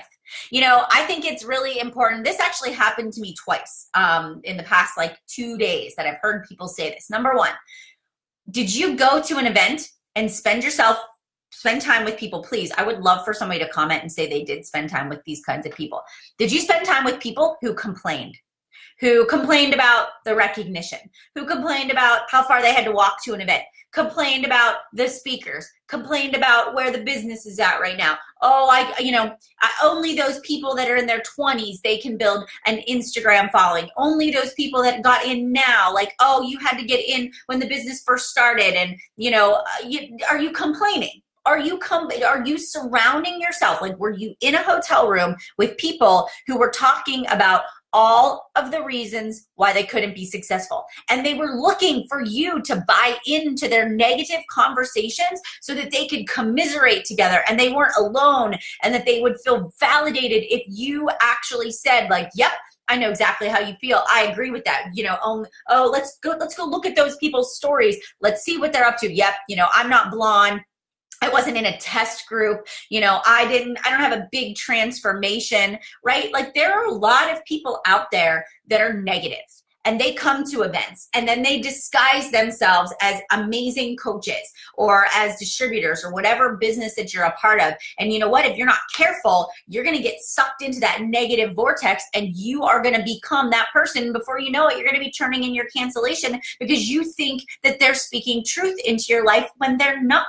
You 0.52 0.60
know, 0.60 0.84
I 0.90 1.02
think 1.04 1.24
it's 1.24 1.44
really 1.44 1.80
important. 1.80 2.24
This 2.24 2.38
actually 2.38 2.72
happened 2.72 3.12
to 3.14 3.20
me 3.20 3.34
twice 3.42 3.88
um, 3.94 4.40
in 4.44 4.56
the 4.56 4.62
past 4.62 4.96
like 4.96 5.18
two 5.26 5.58
days 5.58 5.94
that 5.96 6.06
I've 6.06 6.20
heard 6.22 6.46
people 6.48 6.68
say 6.68 6.90
this. 6.90 7.10
Number 7.10 7.34
one, 7.34 7.50
did 8.50 8.72
you 8.72 8.96
go 8.96 9.20
to 9.22 9.38
an 9.38 9.46
event 9.46 9.88
and 10.14 10.30
spend 10.30 10.64
yourself 10.64 10.98
spend 11.52 11.82
time 11.82 12.04
with 12.04 12.16
people 12.16 12.42
please 12.42 12.70
i 12.78 12.82
would 12.82 13.00
love 13.00 13.24
for 13.24 13.34
somebody 13.34 13.58
to 13.58 13.68
comment 13.68 14.02
and 14.02 14.10
say 14.10 14.28
they 14.28 14.44
did 14.44 14.64
spend 14.64 14.88
time 14.88 15.08
with 15.08 15.22
these 15.24 15.42
kinds 15.44 15.66
of 15.66 15.72
people 15.74 16.00
did 16.38 16.50
you 16.50 16.60
spend 16.60 16.86
time 16.86 17.04
with 17.04 17.20
people 17.20 17.56
who 17.60 17.74
complained 17.74 18.36
who 19.00 19.26
complained 19.26 19.74
about 19.74 20.08
the 20.24 20.34
recognition 20.34 20.98
who 21.34 21.46
complained 21.46 21.90
about 21.90 22.22
how 22.30 22.42
far 22.42 22.60
they 22.60 22.72
had 22.72 22.84
to 22.84 22.92
walk 22.92 23.22
to 23.24 23.34
an 23.34 23.40
event 23.40 23.62
complained 23.92 24.44
about 24.44 24.76
the 24.92 25.08
speakers 25.08 25.68
complained 25.88 26.36
about 26.36 26.74
where 26.74 26.92
the 26.92 27.02
business 27.02 27.46
is 27.46 27.58
at 27.58 27.80
right 27.80 27.98
now. 27.98 28.16
Oh 28.42 28.68
i 28.70 28.98
you 29.00 29.12
know 29.12 29.34
I, 29.60 29.70
only 29.82 30.14
those 30.14 30.40
people 30.40 30.74
that 30.76 30.88
are 30.88 30.96
in 30.96 31.06
their 31.06 31.22
20s 31.38 31.80
they 31.82 31.98
can 31.98 32.16
build 32.16 32.48
an 32.66 32.80
instagram 32.88 33.50
following. 33.50 33.88
Only 33.96 34.30
those 34.30 34.54
people 34.54 34.82
that 34.82 35.02
got 35.02 35.24
in 35.24 35.52
now 35.52 35.92
like 35.92 36.14
oh 36.20 36.42
you 36.42 36.58
had 36.58 36.78
to 36.78 36.84
get 36.84 37.04
in 37.04 37.32
when 37.46 37.58
the 37.58 37.66
business 37.66 38.02
first 38.06 38.30
started 38.30 38.74
and 38.74 38.96
you 39.16 39.30
know 39.30 39.54
uh, 39.54 39.86
you, 39.86 40.16
are 40.30 40.40
you 40.40 40.52
complaining? 40.52 41.22
Are 41.46 41.58
you 41.58 41.78
com- 41.78 42.10
are 42.24 42.44
you 42.46 42.58
surrounding 42.58 43.40
yourself? 43.40 43.80
Like 43.80 43.98
were 43.98 44.12
you 44.12 44.34
in 44.40 44.54
a 44.54 44.62
hotel 44.62 45.08
room 45.08 45.34
with 45.58 45.76
people 45.78 46.28
who 46.46 46.58
were 46.58 46.70
talking 46.70 47.26
about 47.28 47.62
all 47.92 48.50
of 48.56 48.70
the 48.70 48.82
reasons 48.82 49.46
why 49.54 49.72
they 49.72 49.82
couldn't 49.82 50.14
be 50.14 50.24
successful. 50.24 50.84
And 51.08 51.24
they 51.24 51.34
were 51.34 51.56
looking 51.56 52.06
for 52.08 52.22
you 52.22 52.62
to 52.62 52.84
buy 52.86 53.16
into 53.26 53.68
their 53.68 53.88
negative 53.88 54.40
conversations 54.50 55.40
so 55.60 55.74
that 55.74 55.90
they 55.90 56.06
could 56.06 56.28
commiserate 56.28 57.04
together 57.04 57.42
and 57.48 57.58
they 57.58 57.72
weren't 57.72 57.96
alone 57.98 58.54
and 58.82 58.94
that 58.94 59.06
they 59.06 59.20
would 59.20 59.40
feel 59.44 59.72
validated 59.80 60.44
if 60.50 60.62
you 60.68 61.10
actually 61.20 61.70
said 61.70 62.08
like, 62.08 62.30
"Yep, 62.34 62.52
I 62.90 62.96
know 62.96 63.08
exactly 63.08 63.46
how 63.46 63.60
you 63.60 63.74
feel. 63.80 64.02
I 64.10 64.24
agree 64.24 64.50
with 64.50 64.64
that. 64.64 64.90
You 64.92 65.04
know, 65.04 65.16
oh, 65.22 65.46
oh, 65.68 65.88
let's 65.92 66.18
go 66.18 66.36
let's 66.38 66.56
go 66.56 66.64
look 66.64 66.86
at 66.86 66.96
those 66.96 67.16
people's 67.18 67.54
stories. 67.54 67.96
Let's 68.20 68.42
see 68.42 68.58
what 68.58 68.72
they're 68.72 68.84
up 68.84 68.98
to. 68.98 69.12
Yep, 69.12 69.34
you 69.48 69.54
know, 69.54 69.68
I'm 69.72 69.88
not 69.88 70.10
blonde. 70.10 70.60
I 71.20 71.28
wasn't 71.28 71.56
in 71.56 71.66
a 71.66 71.78
test 71.78 72.26
group. 72.26 72.66
You 72.88 73.00
know, 73.00 73.20
I 73.26 73.46
didn't, 73.46 73.78
I 73.84 73.90
don't 73.90 74.00
have 74.00 74.18
a 74.18 74.28
big 74.32 74.56
transformation, 74.56 75.78
right? 76.04 76.32
Like 76.32 76.54
there 76.54 76.72
are 76.72 76.86
a 76.86 76.94
lot 76.94 77.30
of 77.30 77.44
people 77.44 77.80
out 77.86 78.10
there 78.10 78.46
that 78.68 78.80
are 78.80 78.94
negative 78.94 79.38
and 79.84 80.00
they 80.00 80.12
come 80.12 80.44
to 80.44 80.62
events 80.62 81.08
and 81.14 81.26
then 81.26 81.42
they 81.42 81.60
disguise 81.60 82.30
themselves 82.30 82.92
as 83.00 83.20
amazing 83.32 83.96
coaches 83.96 84.52
or 84.74 85.06
as 85.14 85.38
distributors 85.38 86.04
or 86.04 86.12
whatever 86.12 86.56
business 86.56 86.94
that 86.96 87.14
you're 87.14 87.24
a 87.24 87.32
part 87.32 87.60
of. 87.60 87.74
And 87.98 88.12
you 88.12 88.18
know 88.18 88.28
what? 88.28 88.44
If 88.44 88.56
you're 88.56 88.66
not 88.66 88.80
careful, 88.94 89.48
you're 89.66 89.84
going 89.84 89.96
to 89.96 90.02
get 90.02 90.20
sucked 90.20 90.62
into 90.62 90.80
that 90.80 91.02
negative 91.02 91.54
vortex 91.54 92.04
and 92.14 92.28
you 92.34 92.62
are 92.62 92.82
going 92.82 92.94
to 92.94 93.02
become 93.02 93.50
that 93.50 93.68
person. 93.72 94.12
Before 94.12 94.38
you 94.38 94.50
know 94.50 94.68
it, 94.68 94.76
you're 94.76 94.86
going 94.86 94.98
to 94.98 95.04
be 95.04 95.12
turning 95.12 95.44
in 95.44 95.54
your 95.54 95.66
cancellation 95.74 96.40
because 96.58 96.88
you 96.88 97.04
think 97.04 97.42
that 97.62 97.80
they're 97.80 97.94
speaking 97.94 98.44
truth 98.46 98.78
into 98.84 99.04
your 99.08 99.24
life 99.24 99.48
when 99.58 99.78
they're 99.78 100.02
not. 100.02 100.26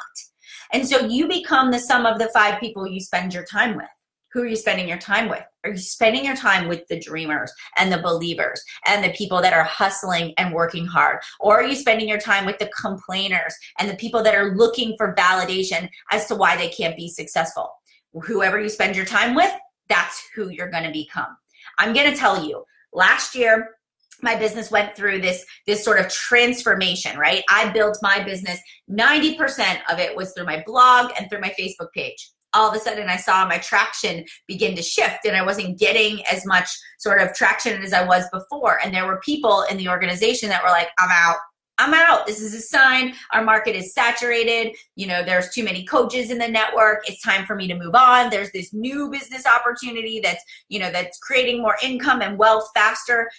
And 0.74 0.88
so 0.88 1.00
you 1.00 1.28
become 1.28 1.72
the 1.72 1.80
sum 1.80 2.06
of 2.06 2.20
the 2.20 2.30
five 2.34 2.60
people 2.60 2.88
you 2.88 3.00
spend 3.00 3.34
your 3.34 3.46
time 3.46 3.76
with. 3.76 3.88
Who 4.34 4.44
are 4.44 4.48
you 4.48 4.56
spending 4.56 4.88
your 4.88 4.98
time 4.98 5.28
with? 5.28 5.44
Are 5.66 5.72
you 5.72 5.78
spending 5.78 6.24
your 6.24 6.38
time 6.38 6.70
with 6.70 6.88
the 6.88 7.00
dreamers 7.00 7.52
and 7.78 7.92
the 7.92 8.02
believers 8.02 8.64
and 8.88 9.04
the 9.04 9.12
people 9.12 9.42
that 9.42 9.54
are 9.54 9.66
hustling 9.66 10.34
and 10.38 10.54
working 10.54 10.86
hard? 10.86 11.20
Or 11.42 11.60
are 11.60 11.66
you 11.66 11.76
spending 11.76 12.08
your 12.08 12.20
time 12.20 12.46
with 12.46 12.58
the 12.58 12.72
complainers 12.80 13.54
and 13.78 13.90
the 13.90 13.96
people 13.96 14.24
that 14.24 14.36
are 14.36 14.56
looking 14.56 14.96
for 14.98 15.14
validation 15.16 15.90
as 16.12 16.28
to 16.28 16.36
why 16.36 16.56
they 16.56 16.70
can't 16.70 16.96
be 16.96 17.10
successful? 17.10 17.72
Whoever 18.14 18.60
you 18.60 18.70
spend 18.70 18.96
your 18.96 19.06
time 19.06 19.36
with, 19.36 19.52
that's 19.90 20.24
who 20.34 20.50
you're 20.50 20.72
going 20.72 20.86
to 20.86 20.92
become. 20.92 21.36
I'm 21.78 21.94
going 21.94 22.10
to 22.10 22.18
tell 22.18 22.46
you, 22.46 22.64
last 22.94 23.36
year, 23.36 23.76
my 24.22 24.36
business 24.36 24.72
went 24.72 24.96
through 24.96 25.20
this 25.20 25.46
this 25.68 25.84
sort 25.84 26.00
of 26.00 26.08
transformation 26.10 27.18
right 27.18 27.44
i 27.50 27.70
built 27.70 27.98
my 28.02 28.24
business 28.24 28.60
90% 28.90 29.80
of 29.90 30.00
it 30.00 30.16
was 30.16 30.34
through 30.34 30.46
my 30.46 30.62
blog 30.66 31.12
and 31.18 31.30
through 31.30 31.40
my 31.40 31.54
facebook 31.60 31.92
page 31.94 32.30
all 32.54 32.70
of 32.70 32.76
a 32.76 32.80
sudden 32.80 33.10
i 33.10 33.18
saw 33.18 33.46
my 33.46 33.58
traction 33.58 34.26
begin 34.48 34.76
to 34.76 34.82
shift 34.82 35.26
and 35.26 35.36
i 35.36 35.46
wasn't 35.46 35.78
getting 35.80 36.24
as 36.26 36.46
much 36.46 36.70
sort 37.00 37.22
of 37.22 37.34
traction 37.34 37.82
as 37.82 37.94
i 37.94 38.06
was 38.06 38.26
before 38.32 38.80
and 38.84 38.94
there 38.94 39.08
were 39.08 39.20
people 39.24 39.64
in 39.70 39.78
the 39.78 39.90
organization 39.90 40.50
that 40.50 40.64
were 40.64 40.70
like 40.70 40.90
i'm 41.00 41.10
out 41.12 41.38
I'm 41.82 41.96
out. 41.96 42.28
This 42.28 42.42
is 42.42 42.54
a 42.54 42.62
sign 42.62 43.16
our 43.34 43.44
market 43.44 43.76
is 43.76 43.94
saturated. 43.94 44.76
You 44.96 45.08
know, 45.08 45.24
there's 45.24 45.50
too 45.50 45.64
many 45.64 45.84
coaches 45.84 46.30
in 46.30 46.38
the 46.38 46.48
network. 46.48 47.10
It's 47.10 47.24
time 47.24 47.46
for 47.48 47.56
me 47.56 47.68
to 47.68 47.76
move 47.76 47.96
on. 47.96 48.30
There's 48.30 48.52
this 48.52 48.72
new 48.72 49.10
business 49.10 49.46
opportunity 49.48 50.20
that's, 50.24 50.44
you 50.70 50.80
know, 50.80 50.92
that's 50.92 51.18
creating 51.18 51.60
more 51.60 51.78
income 51.82 52.22
and 52.22 52.38
wealth 52.38 52.70
faster. 52.76 53.32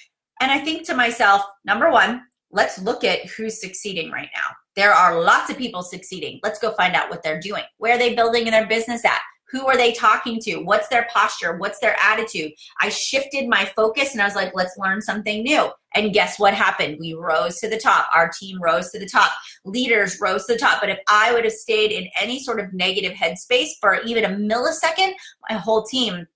And 0.42 0.50
I 0.50 0.58
think 0.58 0.84
to 0.86 0.96
myself, 0.96 1.40
number 1.64 1.88
one, 1.88 2.22
let's 2.50 2.76
look 2.80 3.04
at 3.04 3.26
who's 3.26 3.60
succeeding 3.60 4.10
right 4.10 4.28
now. 4.34 4.56
There 4.74 4.92
are 4.92 5.22
lots 5.22 5.50
of 5.50 5.56
people 5.56 5.84
succeeding. 5.84 6.40
Let's 6.42 6.58
go 6.58 6.72
find 6.72 6.96
out 6.96 7.10
what 7.10 7.22
they're 7.22 7.38
doing. 7.38 7.62
Where 7.78 7.94
are 7.94 7.98
they 7.98 8.16
building 8.16 8.48
in 8.48 8.50
their 8.50 8.66
business 8.66 9.04
at? 9.04 9.20
Who 9.52 9.68
are 9.68 9.76
they 9.76 9.92
talking 9.92 10.40
to? 10.40 10.56
What's 10.56 10.88
their 10.88 11.06
posture? 11.12 11.58
What's 11.58 11.78
their 11.78 11.94
attitude? 12.02 12.50
I 12.80 12.88
shifted 12.88 13.48
my 13.48 13.66
focus 13.76 14.14
and 14.14 14.20
I 14.20 14.24
was 14.24 14.34
like, 14.34 14.50
let's 14.52 14.76
learn 14.76 15.00
something 15.00 15.44
new. 15.44 15.70
And 15.94 16.12
guess 16.12 16.40
what 16.40 16.54
happened? 16.54 16.96
We 16.98 17.14
rose 17.14 17.60
to 17.60 17.68
the 17.68 17.78
top. 17.78 18.08
Our 18.12 18.28
team 18.36 18.60
rose 18.60 18.90
to 18.90 18.98
the 18.98 19.06
top. 19.06 19.30
Leaders 19.64 20.18
rose 20.20 20.46
to 20.46 20.54
the 20.54 20.58
top. 20.58 20.80
But 20.80 20.90
if 20.90 20.98
I 21.06 21.32
would 21.32 21.44
have 21.44 21.52
stayed 21.52 21.92
in 21.92 22.08
any 22.20 22.40
sort 22.40 22.58
of 22.58 22.72
negative 22.72 23.12
headspace 23.12 23.68
for 23.80 24.00
even 24.06 24.24
a 24.24 24.30
millisecond, 24.30 25.12
my 25.48 25.56
whole 25.56 25.84
team 25.84 26.26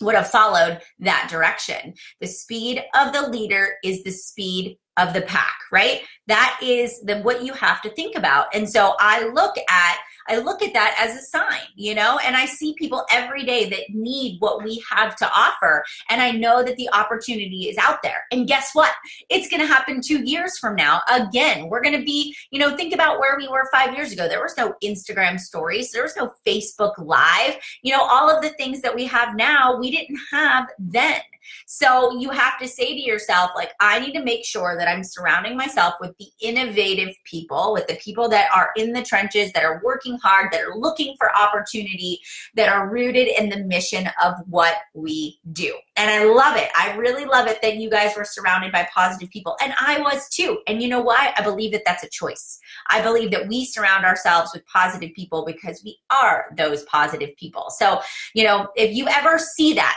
would 0.00 0.14
have 0.14 0.30
followed 0.30 0.80
that 1.00 1.28
direction. 1.30 1.94
The 2.20 2.26
speed 2.26 2.82
of 2.94 3.12
the 3.12 3.28
leader 3.28 3.74
is 3.84 4.02
the 4.02 4.10
speed 4.10 4.78
of 4.96 5.14
the 5.14 5.22
pack, 5.22 5.56
right? 5.72 6.02
That 6.26 6.58
is 6.62 7.00
the 7.02 7.20
what 7.20 7.42
you 7.42 7.52
have 7.54 7.80
to 7.82 7.90
think 7.90 8.16
about. 8.16 8.54
And 8.54 8.68
so 8.68 8.94
I 8.98 9.26
look 9.28 9.56
at 9.56 9.96
I 10.30 10.38
look 10.38 10.62
at 10.62 10.72
that 10.74 10.94
as 10.96 11.16
a 11.16 11.20
sign, 11.20 11.60
you 11.74 11.94
know, 11.94 12.18
and 12.24 12.36
I 12.36 12.46
see 12.46 12.74
people 12.74 13.04
every 13.10 13.44
day 13.44 13.68
that 13.68 13.90
need 13.90 14.36
what 14.38 14.62
we 14.62 14.82
have 14.88 15.16
to 15.16 15.30
offer. 15.30 15.84
And 16.08 16.22
I 16.22 16.30
know 16.30 16.62
that 16.62 16.76
the 16.76 16.88
opportunity 16.92 17.68
is 17.68 17.76
out 17.78 18.02
there. 18.02 18.22
And 18.30 18.46
guess 18.46 18.70
what? 18.72 18.94
It's 19.28 19.48
going 19.48 19.60
to 19.60 19.66
happen 19.66 20.00
two 20.00 20.22
years 20.22 20.56
from 20.56 20.76
now. 20.76 21.02
Again, 21.10 21.68
we're 21.68 21.82
going 21.82 21.98
to 21.98 22.04
be, 22.04 22.36
you 22.52 22.60
know, 22.60 22.76
think 22.76 22.94
about 22.94 23.18
where 23.18 23.36
we 23.36 23.48
were 23.48 23.68
five 23.72 23.94
years 23.94 24.12
ago. 24.12 24.28
There 24.28 24.42
was 24.42 24.56
no 24.56 24.74
Instagram 24.84 25.40
stories, 25.40 25.90
there 25.90 26.04
was 26.04 26.16
no 26.16 26.32
Facebook 26.46 26.94
Live. 26.98 27.56
You 27.82 27.92
know, 27.92 28.02
all 28.02 28.30
of 28.30 28.42
the 28.42 28.50
things 28.50 28.82
that 28.82 28.94
we 28.94 29.06
have 29.06 29.34
now, 29.34 29.76
we 29.76 29.90
didn't 29.90 30.18
have 30.30 30.68
then. 30.78 31.20
So 31.66 32.18
you 32.18 32.30
have 32.30 32.58
to 32.58 32.68
say 32.68 32.94
to 32.94 33.00
yourself, 33.00 33.50
like, 33.54 33.72
I 33.80 33.98
need 34.00 34.12
to 34.12 34.22
make 34.22 34.44
sure 34.44 34.76
that 34.78 34.88
I'm 34.88 35.04
surrounding 35.04 35.56
myself 35.56 35.94
with 36.00 36.16
the 36.18 36.26
innovative 36.40 37.14
people, 37.24 37.72
with 37.72 37.86
the 37.86 37.96
people 37.96 38.28
that 38.30 38.50
are 38.54 38.70
in 38.76 38.92
the 38.92 39.02
trenches, 39.02 39.52
that 39.52 39.64
are 39.64 39.80
working 39.84 40.18
hard, 40.22 40.52
that 40.52 40.62
are 40.62 40.76
looking 40.76 41.14
for 41.18 41.34
opportunity, 41.36 42.20
that 42.54 42.68
are 42.68 42.88
rooted 42.88 43.28
in 43.28 43.48
the 43.48 43.64
mission 43.64 44.08
of 44.22 44.34
what 44.46 44.76
we 44.94 45.38
do. 45.52 45.74
And 45.96 46.10
I 46.10 46.24
love 46.24 46.56
it. 46.56 46.70
I 46.74 46.94
really 46.96 47.24
love 47.24 47.46
it 47.46 47.60
that 47.62 47.76
you 47.76 47.90
guys 47.90 48.16
were 48.16 48.24
surrounded 48.24 48.72
by 48.72 48.88
positive 48.94 49.30
people. 49.30 49.56
And 49.62 49.74
I 49.78 50.00
was 50.00 50.28
too. 50.28 50.58
And 50.66 50.82
you 50.82 50.88
know 50.88 51.00
why? 51.00 51.32
I 51.36 51.42
believe 51.42 51.72
that 51.72 51.82
that's 51.84 52.04
a 52.04 52.08
choice. 52.08 52.58
I 52.88 53.02
believe 53.02 53.30
that 53.32 53.48
we 53.48 53.64
surround 53.64 54.04
ourselves 54.04 54.50
with 54.54 54.66
positive 54.66 55.10
people 55.14 55.44
because 55.44 55.82
we 55.84 55.98
are 56.10 56.46
those 56.56 56.84
positive 56.84 57.36
people. 57.36 57.66
So, 57.70 58.00
you 58.34 58.44
know, 58.44 58.68
if 58.76 58.94
you 58.94 59.08
ever 59.08 59.38
see 59.38 59.74
that, 59.74 59.96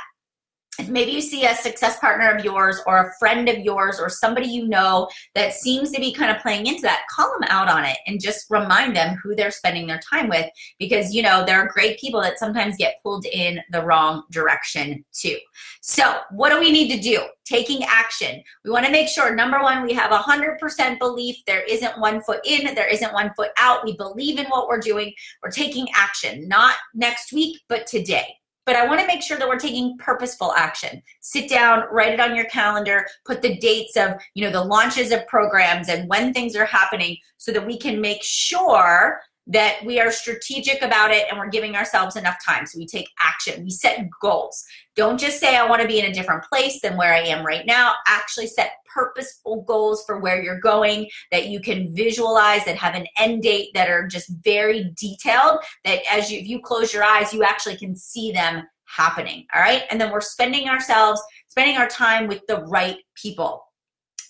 if 0.80 0.89
maybe 0.89 1.12
you 1.12 1.22
see 1.22 1.46
a 1.46 1.56
success 1.56 2.00
partner 2.00 2.30
of 2.32 2.44
yours 2.44 2.82
or 2.88 2.98
a 2.98 3.12
friend 3.20 3.48
of 3.48 3.60
yours 3.60 4.00
or 4.00 4.10
somebody 4.10 4.48
you 4.48 4.68
know 4.68 5.08
that 5.36 5.53
seems 5.53 5.92
to 5.92 6.00
be 6.00 6.13
kind 6.13 6.36
of 6.36 6.42
playing 6.42 6.68
into 6.68 6.82
that, 6.82 7.06
call 7.10 7.32
them 7.34 7.48
out 7.50 7.70
on 7.70 7.86
it 7.86 7.98
and 8.08 8.22
just 8.22 8.50
remind 8.50 8.96
them 8.96 9.18
who 9.22 9.36
they're 9.36 9.51
spending 9.51 9.88
their 9.88 10.00
time 10.00 10.30
with 10.30 10.50
because, 10.80 11.13
you 11.13 11.22
know, 11.22 11.46
there 11.46 11.60
are 11.60 11.68
great 11.68 12.00
people 12.00 12.22
that 12.22 12.39
sometimes 12.39 12.77
get 12.77 13.01
pulled 13.03 13.25
in 13.25 13.60
the 13.72 13.84
wrong 13.84 14.24
direction 14.32 15.03
too. 15.13 15.38
So, 15.82 16.20
what 16.32 16.50
do 16.50 16.60
we 16.60 16.72
need 16.72 16.94
to 16.96 17.00
do? 17.00 17.22
Taking 17.46 17.84
action. 17.84 18.42
We 18.63 18.72
want 18.72 18.86
to 18.86 18.92
make 18.92 19.10
sure, 19.10 19.36
number 19.36 19.62
one, 19.62 19.84
we 19.84 19.94
have 19.94 20.12
100% 20.12 21.00
belief. 21.00 21.38
There 21.46 21.63
isn't 21.63 22.00
one 22.00 22.22
foot 22.22 22.39
in, 22.46 22.74
there 22.74 22.88
isn't 22.88 23.13
one 23.13 23.32
foot 23.36 23.51
out. 23.58 23.84
We 23.84 23.98
believe 23.98 24.39
in 24.39 24.46
what 24.46 24.68
we're 24.68 24.80
doing. 24.80 25.13
We're 25.44 25.51
taking 25.51 25.88
action, 25.94 26.48
not 26.48 26.75
next 26.94 27.34
week, 27.34 27.60
but 27.68 27.86
today 27.86 28.38
but 28.65 28.75
I 28.75 28.88
want 28.88 29.01
to 29.01 29.08
make 29.08 29.22
sure 29.22 29.38
that 29.38 29.48
we're 29.48 29.60
taking 29.60 29.98
purposeful 29.98 30.53
action. 30.53 31.01
Sit 31.22 31.50
down, 31.50 31.84
write 31.91 32.13
it 32.13 32.20
on 32.20 32.36
your 32.36 32.46
calendar, 32.46 33.08
put 33.25 33.41
the 33.41 33.58
dates 33.58 33.98
of, 33.98 34.13
you 34.34 34.43
know, 34.43 34.51
the 34.51 34.63
launches 34.63 35.12
of 35.12 35.27
programs 35.27 35.89
and 35.89 36.10
when 36.10 36.34
things 36.34 36.55
are 36.55 36.65
happening 36.65 37.17
so 37.38 37.51
that 37.51 37.65
we 37.65 37.77
can 37.77 38.00
make 38.00 38.24
sure 38.24 39.22
that 39.47 39.79
we 39.85 40.00
are 40.00 40.12
strategic 40.12 40.81
about 40.81 41.12
it 41.12 41.25
and 41.29 41.38
we're 41.38 41.50
giving 41.50 41.75
ourselves 41.75 42.15
enough 42.15 42.38
time. 42.45 42.65
So 42.65 42.79
we 42.79 42.85
take 42.85 43.09
action, 43.19 43.63
we 43.63 43.71
set 43.71 44.07
goals. 44.21 44.63
Don't 44.95 45.19
just 45.19 45.39
say, 45.39 45.57
I 45.57 45.67
want 45.67 45.81
to 45.81 45.88
be 45.88 46.00
in 46.00 46.05
a 46.05 46.13
different 46.13 46.43
place 46.43 46.79
than 46.81 46.95
where 46.95 47.13
I 47.13 47.19
am 47.19 47.45
right 47.45 47.65
now. 47.65 47.93
Actually, 48.07 48.47
set 48.47 48.73
purposeful 48.93 49.63
goals 49.63 50.03
for 50.05 50.19
where 50.19 50.41
you're 50.41 50.59
going 50.59 51.09
that 51.31 51.47
you 51.47 51.59
can 51.59 51.93
visualize, 51.95 52.63
that 52.65 52.77
have 52.77 52.95
an 52.95 53.07
end 53.17 53.41
date, 53.41 53.69
that 53.73 53.89
are 53.89 54.07
just 54.07 54.29
very 54.43 54.93
detailed, 54.95 55.59
that 55.83 56.00
as 56.12 56.31
you, 56.31 56.39
if 56.39 56.47
you 56.47 56.62
close 56.62 56.93
your 56.93 57.03
eyes, 57.03 57.33
you 57.33 57.43
actually 57.43 57.75
can 57.75 57.95
see 57.95 58.31
them 58.31 58.63
happening. 58.85 59.45
All 59.53 59.62
right. 59.62 59.83
And 59.89 60.00
then 60.00 60.12
we're 60.12 60.21
spending 60.21 60.69
ourselves, 60.69 61.21
spending 61.47 61.77
our 61.77 61.88
time 61.88 62.27
with 62.27 62.41
the 62.47 62.62
right 62.65 62.97
people. 63.15 63.65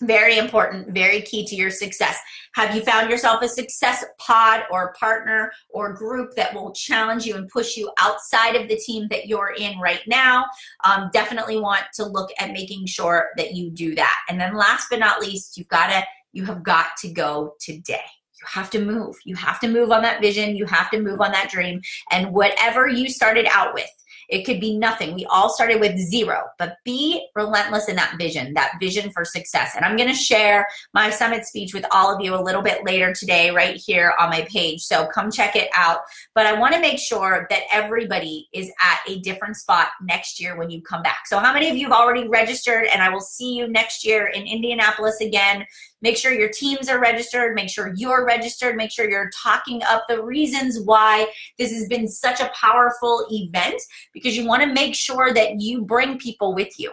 Very 0.02 0.38
important, 0.38 0.92
very 0.92 1.22
key 1.22 1.46
to 1.46 1.54
your 1.54 1.70
success. 1.70 2.18
Have 2.54 2.74
you 2.74 2.82
found 2.82 3.10
yourself 3.10 3.42
a 3.42 3.48
success 3.48 4.04
pod 4.18 4.62
or 4.70 4.94
partner 4.98 5.52
or 5.70 5.92
group 5.92 6.34
that 6.36 6.54
will 6.54 6.72
challenge 6.72 7.26
you 7.26 7.36
and 7.36 7.48
push 7.48 7.76
you 7.76 7.90
outside 7.98 8.56
of 8.56 8.68
the 8.68 8.76
team 8.76 9.08
that 9.10 9.26
you're 9.26 9.54
in 9.56 9.78
right 9.78 10.02
now? 10.06 10.46
Um, 10.84 11.10
definitely 11.12 11.60
want 11.60 11.84
to 11.94 12.04
look 12.04 12.30
at 12.38 12.52
making 12.52 12.86
sure 12.86 13.30
that 13.36 13.54
you 13.54 13.70
do 13.70 13.94
that. 13.94 14.18
And 14.28 14.40
then 14.40 14.56
last 14.56 14.86
but 14.90 14.98
not 14.98 15.20
least, 15.20 15.56
you've 15.56 15.68
got 15.68 15.88
to 15.88 16.04
you 16.32 16.44
have 16.44 16.64
got 16.64 16.96
to 16.98 17.08
go 17.12 17.54
today. 17.60 18.02
You 18.40 18.46
have 18.46 18.70
to 18.70 18.84
move. 18.84 19.16
You 19.24 19.36
have 19.36 19.60
to 19.60 19.68
move 19.68 19.90
on 19.92 20.02
that 20.02 20.20
vision. 20.20 20.56
You 20.56 20.66
have 20.66 20.90
to 20.90 21.00
move 21.00 21.20
on 21.20 21.32
that 21.32 21.50
dream. 21.50 21.80
And 22.10 22.32
whatever 22.32 22.88
you 22.88 23.08
started 23.08 23.46
out 23.50 23.74
with, 23.74 23.88
it 24.28 24.44
could 24.44 24.60
be 24.60 24.76
nothing. 24.76 25.14
We 25.14 25.26
all 25.26 25.52
started 25.52 25.80
with 25.80 25.98
zero, 25.98 26.44
but 26.58 26.76
be 26.84 27.26
relentless 27.34 27.88
in 27.88 27.96
that 27.96 28.16
vision, 28.18 28.54
that 28.54 28.74
vision 28.80 29.10
for 29.10 29.24
success. 29.24 29.72
And 29.76 29.84
I'm 29.84 29.96
going 29.96 30.08
to 30.08 30.14
share 30.14 30.66
my 30.92 31.10
summit 31.10 31.44
speech 31.44 31.74
with 31.74 31.84
all 31.92 32.14
of 32.14 32.20
you 32.20 32.34
a 32.34 32.40
little 32.40 32.62
bit 32.62 32.84
later 32.84 33.12
today, 33.12 33.50
right 33.50 33.76
here 33.76 34.14
on 34.18 34.30
my 34.30 34.46
page. 34.50 34.82
So 34.82 35.06
come 35.06 35.30
check 35.30 35.56
it 35.56 35.68
out. 35.74 36.00
But 36.34 36.46
I 36.46 36.58
want 36.58 36.74
to 36.74 36.80
make 36.80 36.98
sure 36.98 37.46
that 37.50 37.62
everybody 37.70 38.48
is 38.52 38.70
at 38.82 39.00
a 39.08 39.20
different 39.20 39.56
spot 39.56 39.88
next 40.02 40.40
year 40.40 40.56
when 40.56 40.70
you 40.70 40.80
come 40.82 41.02
back. 41.02 41.26
So, 41.26 41.38
how 41.38 41.52
many 41.52 41.68
of 41.68 41.76
you 41.76 41.84
have 41.84 41.96
already 41.96 42.28
registered? 42.28 42.86
And 42.86 43.02
I 43.02 43.10
will 43.10 43.20
see 43.20 43.54
you 43.54 43.68
next 43.68 44.04
year 44.04 44.26
in 44.26 44.46
Indianapolis 44.46 45.20
again. 45.20 45.66
Make 46.02 46.16
sure 46.16 46.32
your 46.32 46.50
teams 46.50 46.88
are 46.88 47.00
registered. 47.00 47.54
Make 47.54 47.70
sure 47.70 47.92
you're 47.96 48.23
registered. 48.24 48.76
Make 48.76 48.90
sure 48.90 49.08
you're 49.08 49.30
talking 49.30 49.82
up 49.84 50.04
the 50.08 50.22
reasons 50.22 50.80
why 50.80 51.26
this 51.58 51.72
has 51.72 51.86
been 51.88 52.08
such 52.08 52.40
a 52.40 52.50
powerful 52.60 53.26
event 53.30 53.80
because 54.12 54.36
you 54.36 54.46
want 54.46 54.62
to 54.62 54.72
make 54.72 54.94
sure 54.94 55.32
that 55.32 55.60
you 55.60 55.82
bring 55.82 56.18
people 56.18 56.54
with 56.54 56.78
you 56.78 56.90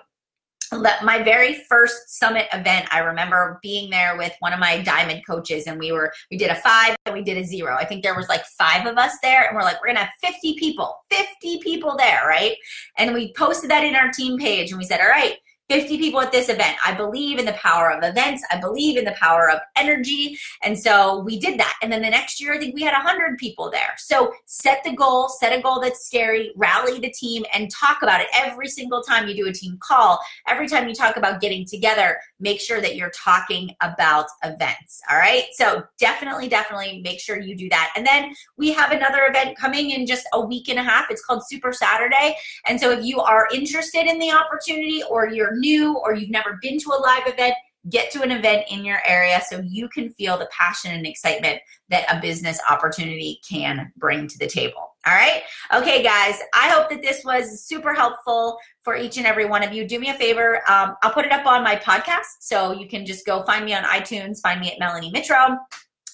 my 0.72 1.22
very 1.22 1.56
first 1.68 2.18
summit 2.18 2.48
event 2.54 2.88
i 2.92 3.00
remember 3.00 3.60
being 3.62 3.90
there 3.90 4.18
with 4.18 4.34
one 4.40 4.54
of 4.54 4.60
my 4.60 4.82
diamond 4.82 5.22
coaches 5.28 5.68
and 5.68 5.78
we 5.78 5.92
were 5.92 6.14
we 6.30 6.38
did 6.38 6.50
a 6.50 6.56
five 6.56 6.96
and 7.06 7.14
we 7.14 7.22
did 7.22 7.38
a 7.38 7.44
zero 7.44 7.76
i 7.76 7.84
think 7.84 8.02
there 8.02 8.16
was 8.16 8.30
like 8.30 8.46
five 8.58 8.88
of 8.88 8.98
us 8.98 9.14
there 9.22 9.48
and 9.48 9.56
we're 9.56 9.64
like 9.64 9.82
we're 9.82 9.88
gonna 9.88 10.00
have 10.00 10.10
50 10.22 10.56
people 10.58 10.96
50 11.12 11.60
people 11.62 11.96
there 11.98 12.26
right 12.26 12.56
and 12.98 13.14
we 13.14 13.34
posted 13.34 13.70
that 13.70 13.84
in 13.84 13.96
our 13.96 14.12
team 14.12 14.38
page 14.38 14.72
and 14.72 14.80
we 14.80 14.86
said 14.86 15.02
all 15.02 15.10
right 15.10 15.36
50 15.72 16.00
people 16.00 16.20
at 16.20 16.34
this 16.34 16.50
event. 16.50 16.76
I 16.86 16.94
believe 16.94 17.40
in 17.40 17.46
the 17.46 17.54
power 17.54 17.92
of 17.92 18.04
events. 18.04 18.44
I 18.52 18.60
believe 18.60 18.98
in 18.98 19.06
the 19.06 19.14
power 19.14 19.50
of 19.50 19.60
energy. 19.78 20.38
And 20.64 20.78
so 20.78 21.22
we 21.22 21.40
did 21.40 21.58
that. 21.62 21.78
And 21.82 21.90
then 21.90 22.02
the 22.02 22.10
next 22.10 22.42
year, 22.42 22.52
I 22.52 22.58
think 22.58 22.76
we 22.76 22.82
had 22.82 22.92
100 22.92 23.38
people 23.38 23.72
there. 23.72 23.94
So 23.98 24.34
set 24.48 24.84
the 24.84 24.92
goal, 24.92 25.30
set 25.30 25.58
a 25.58 25.62
goal 25.62 25.80
that's 25.80 26.06
scary, 26.06 26.52
rally 26.58 27.00
the 27.00 27.10
team, 27.10 27.46
and 27.54 27.72
talk 27.72 28.00
about 28.02 28.20
it 28.20 28.28
every 28.34 28.68
single 28.68 29.02
time 29.02 29.30
you 29.30 29.34
do 29.34 29.48
a 29.48 29.54
team 29.54 29.78
call. 29.82 30.20
Every 30.46 30.68
time 30.68 30.90
you 30.90 30.94
talk 30.94 31.16
about 31.16 31.40
getting 31.40 31.66
together, 31.66 32.20
make 32.42 32.60
sure 32.60 32.82
that 32.82 32.98
you're 32.98 33.12
talking 33.12 33.74
about 33.80 34.26
events. 34.44 35.00
All 35.10 35.18
right. 35.18 35.46
So 35.54 35.84
definitely, 36.00 36.50
definitely 36.50 37.00
make 37.02 37.22
sure 37.22 37.40
you 37.40 37.56
do 37.56 37.70
that. 37.70 37.94
And 37.96 38.06
then 38.06 38.34
we 38.58 38.74
have 38.74 38.92
another 38.92 39.22
event 39.30 39.58
coming 39.58 39.92
in 39.92 40.06
just 40.06 40.28
a 40.34 40.46
week 40.46 40.68
and 40.68 40.80
a 40.80 40.84
half. 40.84 41.10
It's 41.10 41.24
called 41.24 41.44
Super 41.48 41.72
Saturday. 41.72 42.36
And 42.68 42.78
so 42.78 42.92
if 42.92 43.06
you 43.06 43.22
are 43.22 43.48
interested 43.54 44.06
in 44.06 44.20
the 44.20 44.32
opportunity 44.32 45.02
or 45.10 45.30
you're 45.30 45.61
new 45.62 45.98
or 45.98 46.14
you've 46.14 46.30
never 46.30 46.60
been 46.62 46.78
to 46.80 46.90
a 46.90 47.00
live 47.00 47.28
event, 47.28 47.54
get 47.90 48.12
to 48.12 48.22
an 48.22 48.32
event 48.32 48.66
in 48.70 48.86
your 48.86 49.00
area 49.06 49.42
so 49.50 49.62
you 49.66 49.90
can 49.90 50.10
feel 50.12 50.38
the 50.38 50.48
passion 50.56 50.92
and 50.92 51.08
excitement 51.08 51.60
that 51.90 52.06
a 52.16 52.22
business 52.22 52.60
opportunity 52.70 53.40
can 53.50 53.92
bring 53.98 54.28
to 54.28 54.38
the 54.38 54.48
table. 54.48 54.96
All 55.08 55.14
right. 55.14 55.42
Okay, 55.74 56.04
guys, 56.04 56.36
I 56.54 56.70
hope 56.70 56.90
that 56.92 57.02
this 57.02 57.26
was 57.26 57.64
super 57.64 57.94
helpful 57.94 58.60
for 58.84 58.96
each 58.96 59.18
and 59.18 59.26
every 59.26 59.46
one 59.46 59.64
of 59.64 59.74
you. 59.74 59.88
Do 59.88 60.00
me 60.00 60.10
a 60.10 60.14
favor. 60.14 60.58
Um, 60.70 60.96
I'll 61.02 61.12
put 61.12 61.26
it 61.26 61.32
up 61.32 61.48
on 61.48 61.64
my 61.64 61.76
podcast. 61.76 62.38
So 62.40 62.72
you 62.72 62.88
can 62.88 63.06
just 63.06 63.26
go 63.26 63.42
find 63.44 63.66
me 63.66 63.74
on 63.74 63.84
iTunes, 63.84 64.42
find 64.42 64.62
me 64.62 64.72
at 64.72 64.80
Melanie 64.80 65.12
Mitro. 65.12 65.58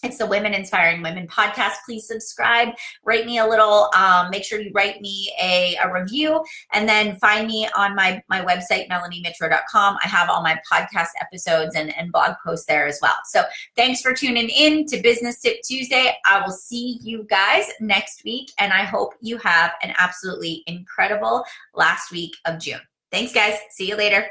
It's 0.03 0.17
the 0.17 0.25
Women 0.25 0.53
Inspiring 0.53 1.01
Women 1.01 1.27
podcast. 1.27 1.75
Please 1.85 2.07
subscribe, 2.07 2.69
write 3.03 3.25
me 3.25 3.39
a 3.39 3.45
little, 3.45 3.89
um, 3.95 4.29
make 4.29 4.43
sure 4.43 4.59
you 4.59 4.71
write 4.73 5.01
me 5.01 5.33
a, 5.41 5.75
a 5.83 5.91
review, 5.91 6.43
and 6.73 6.87
then 6.87 7.17
find 7.17 7.47
me 7.47 7.67
on 7.75 7.95
my, 7.95 8.21
my 8.29 8.41
website, 8.41 8.87
melaniemitro.com. 8.89 9.97
I 10.03 10.07
have 10.07 10.29
all 10.29 10.41
my 10.41 10.59
podcast 10.71 11.09
episodes 11.19 11.75
and, 11.75 11.95
and 11.97 12.11
blog 12.11 12.35
posts 12.45 12.65
there 12.65 12.87
as 12.87 12.99
well. 13.01 13.15
So 13.25 13.43
thanks 13.75 14.01
for 14.01 14.13
tuning 14.13 14.49
in 14.49 14.85
to 14.87 15.01
Business 15.01 15.41
Tip 15.41 15.61
Tuesday. 15.63 16.15
I 16.25 16.41
will 16.41 16.53
see 16.53 16.99
you 17.01 17.25
guys 17.29 17.65
next 17.79 18.23
week, 18.23 18.51
and 18.59 18.73
I 18.73 18.83
hope 18.83 19.13
you 19.21 19.37
have 19.37 19.73
an 19.83 19.93
absolutely 19.97 20.63
incredible 20.67 21.43
last 21.73 22.11
week 22.11 22.35
of 22.45 22.59
June. 22.59 22.81
Thanks, 23.11 23.33
guys. 23.33 23.57
See 23.71 23.87
you 23.87 23.95
later. 23.95 24.27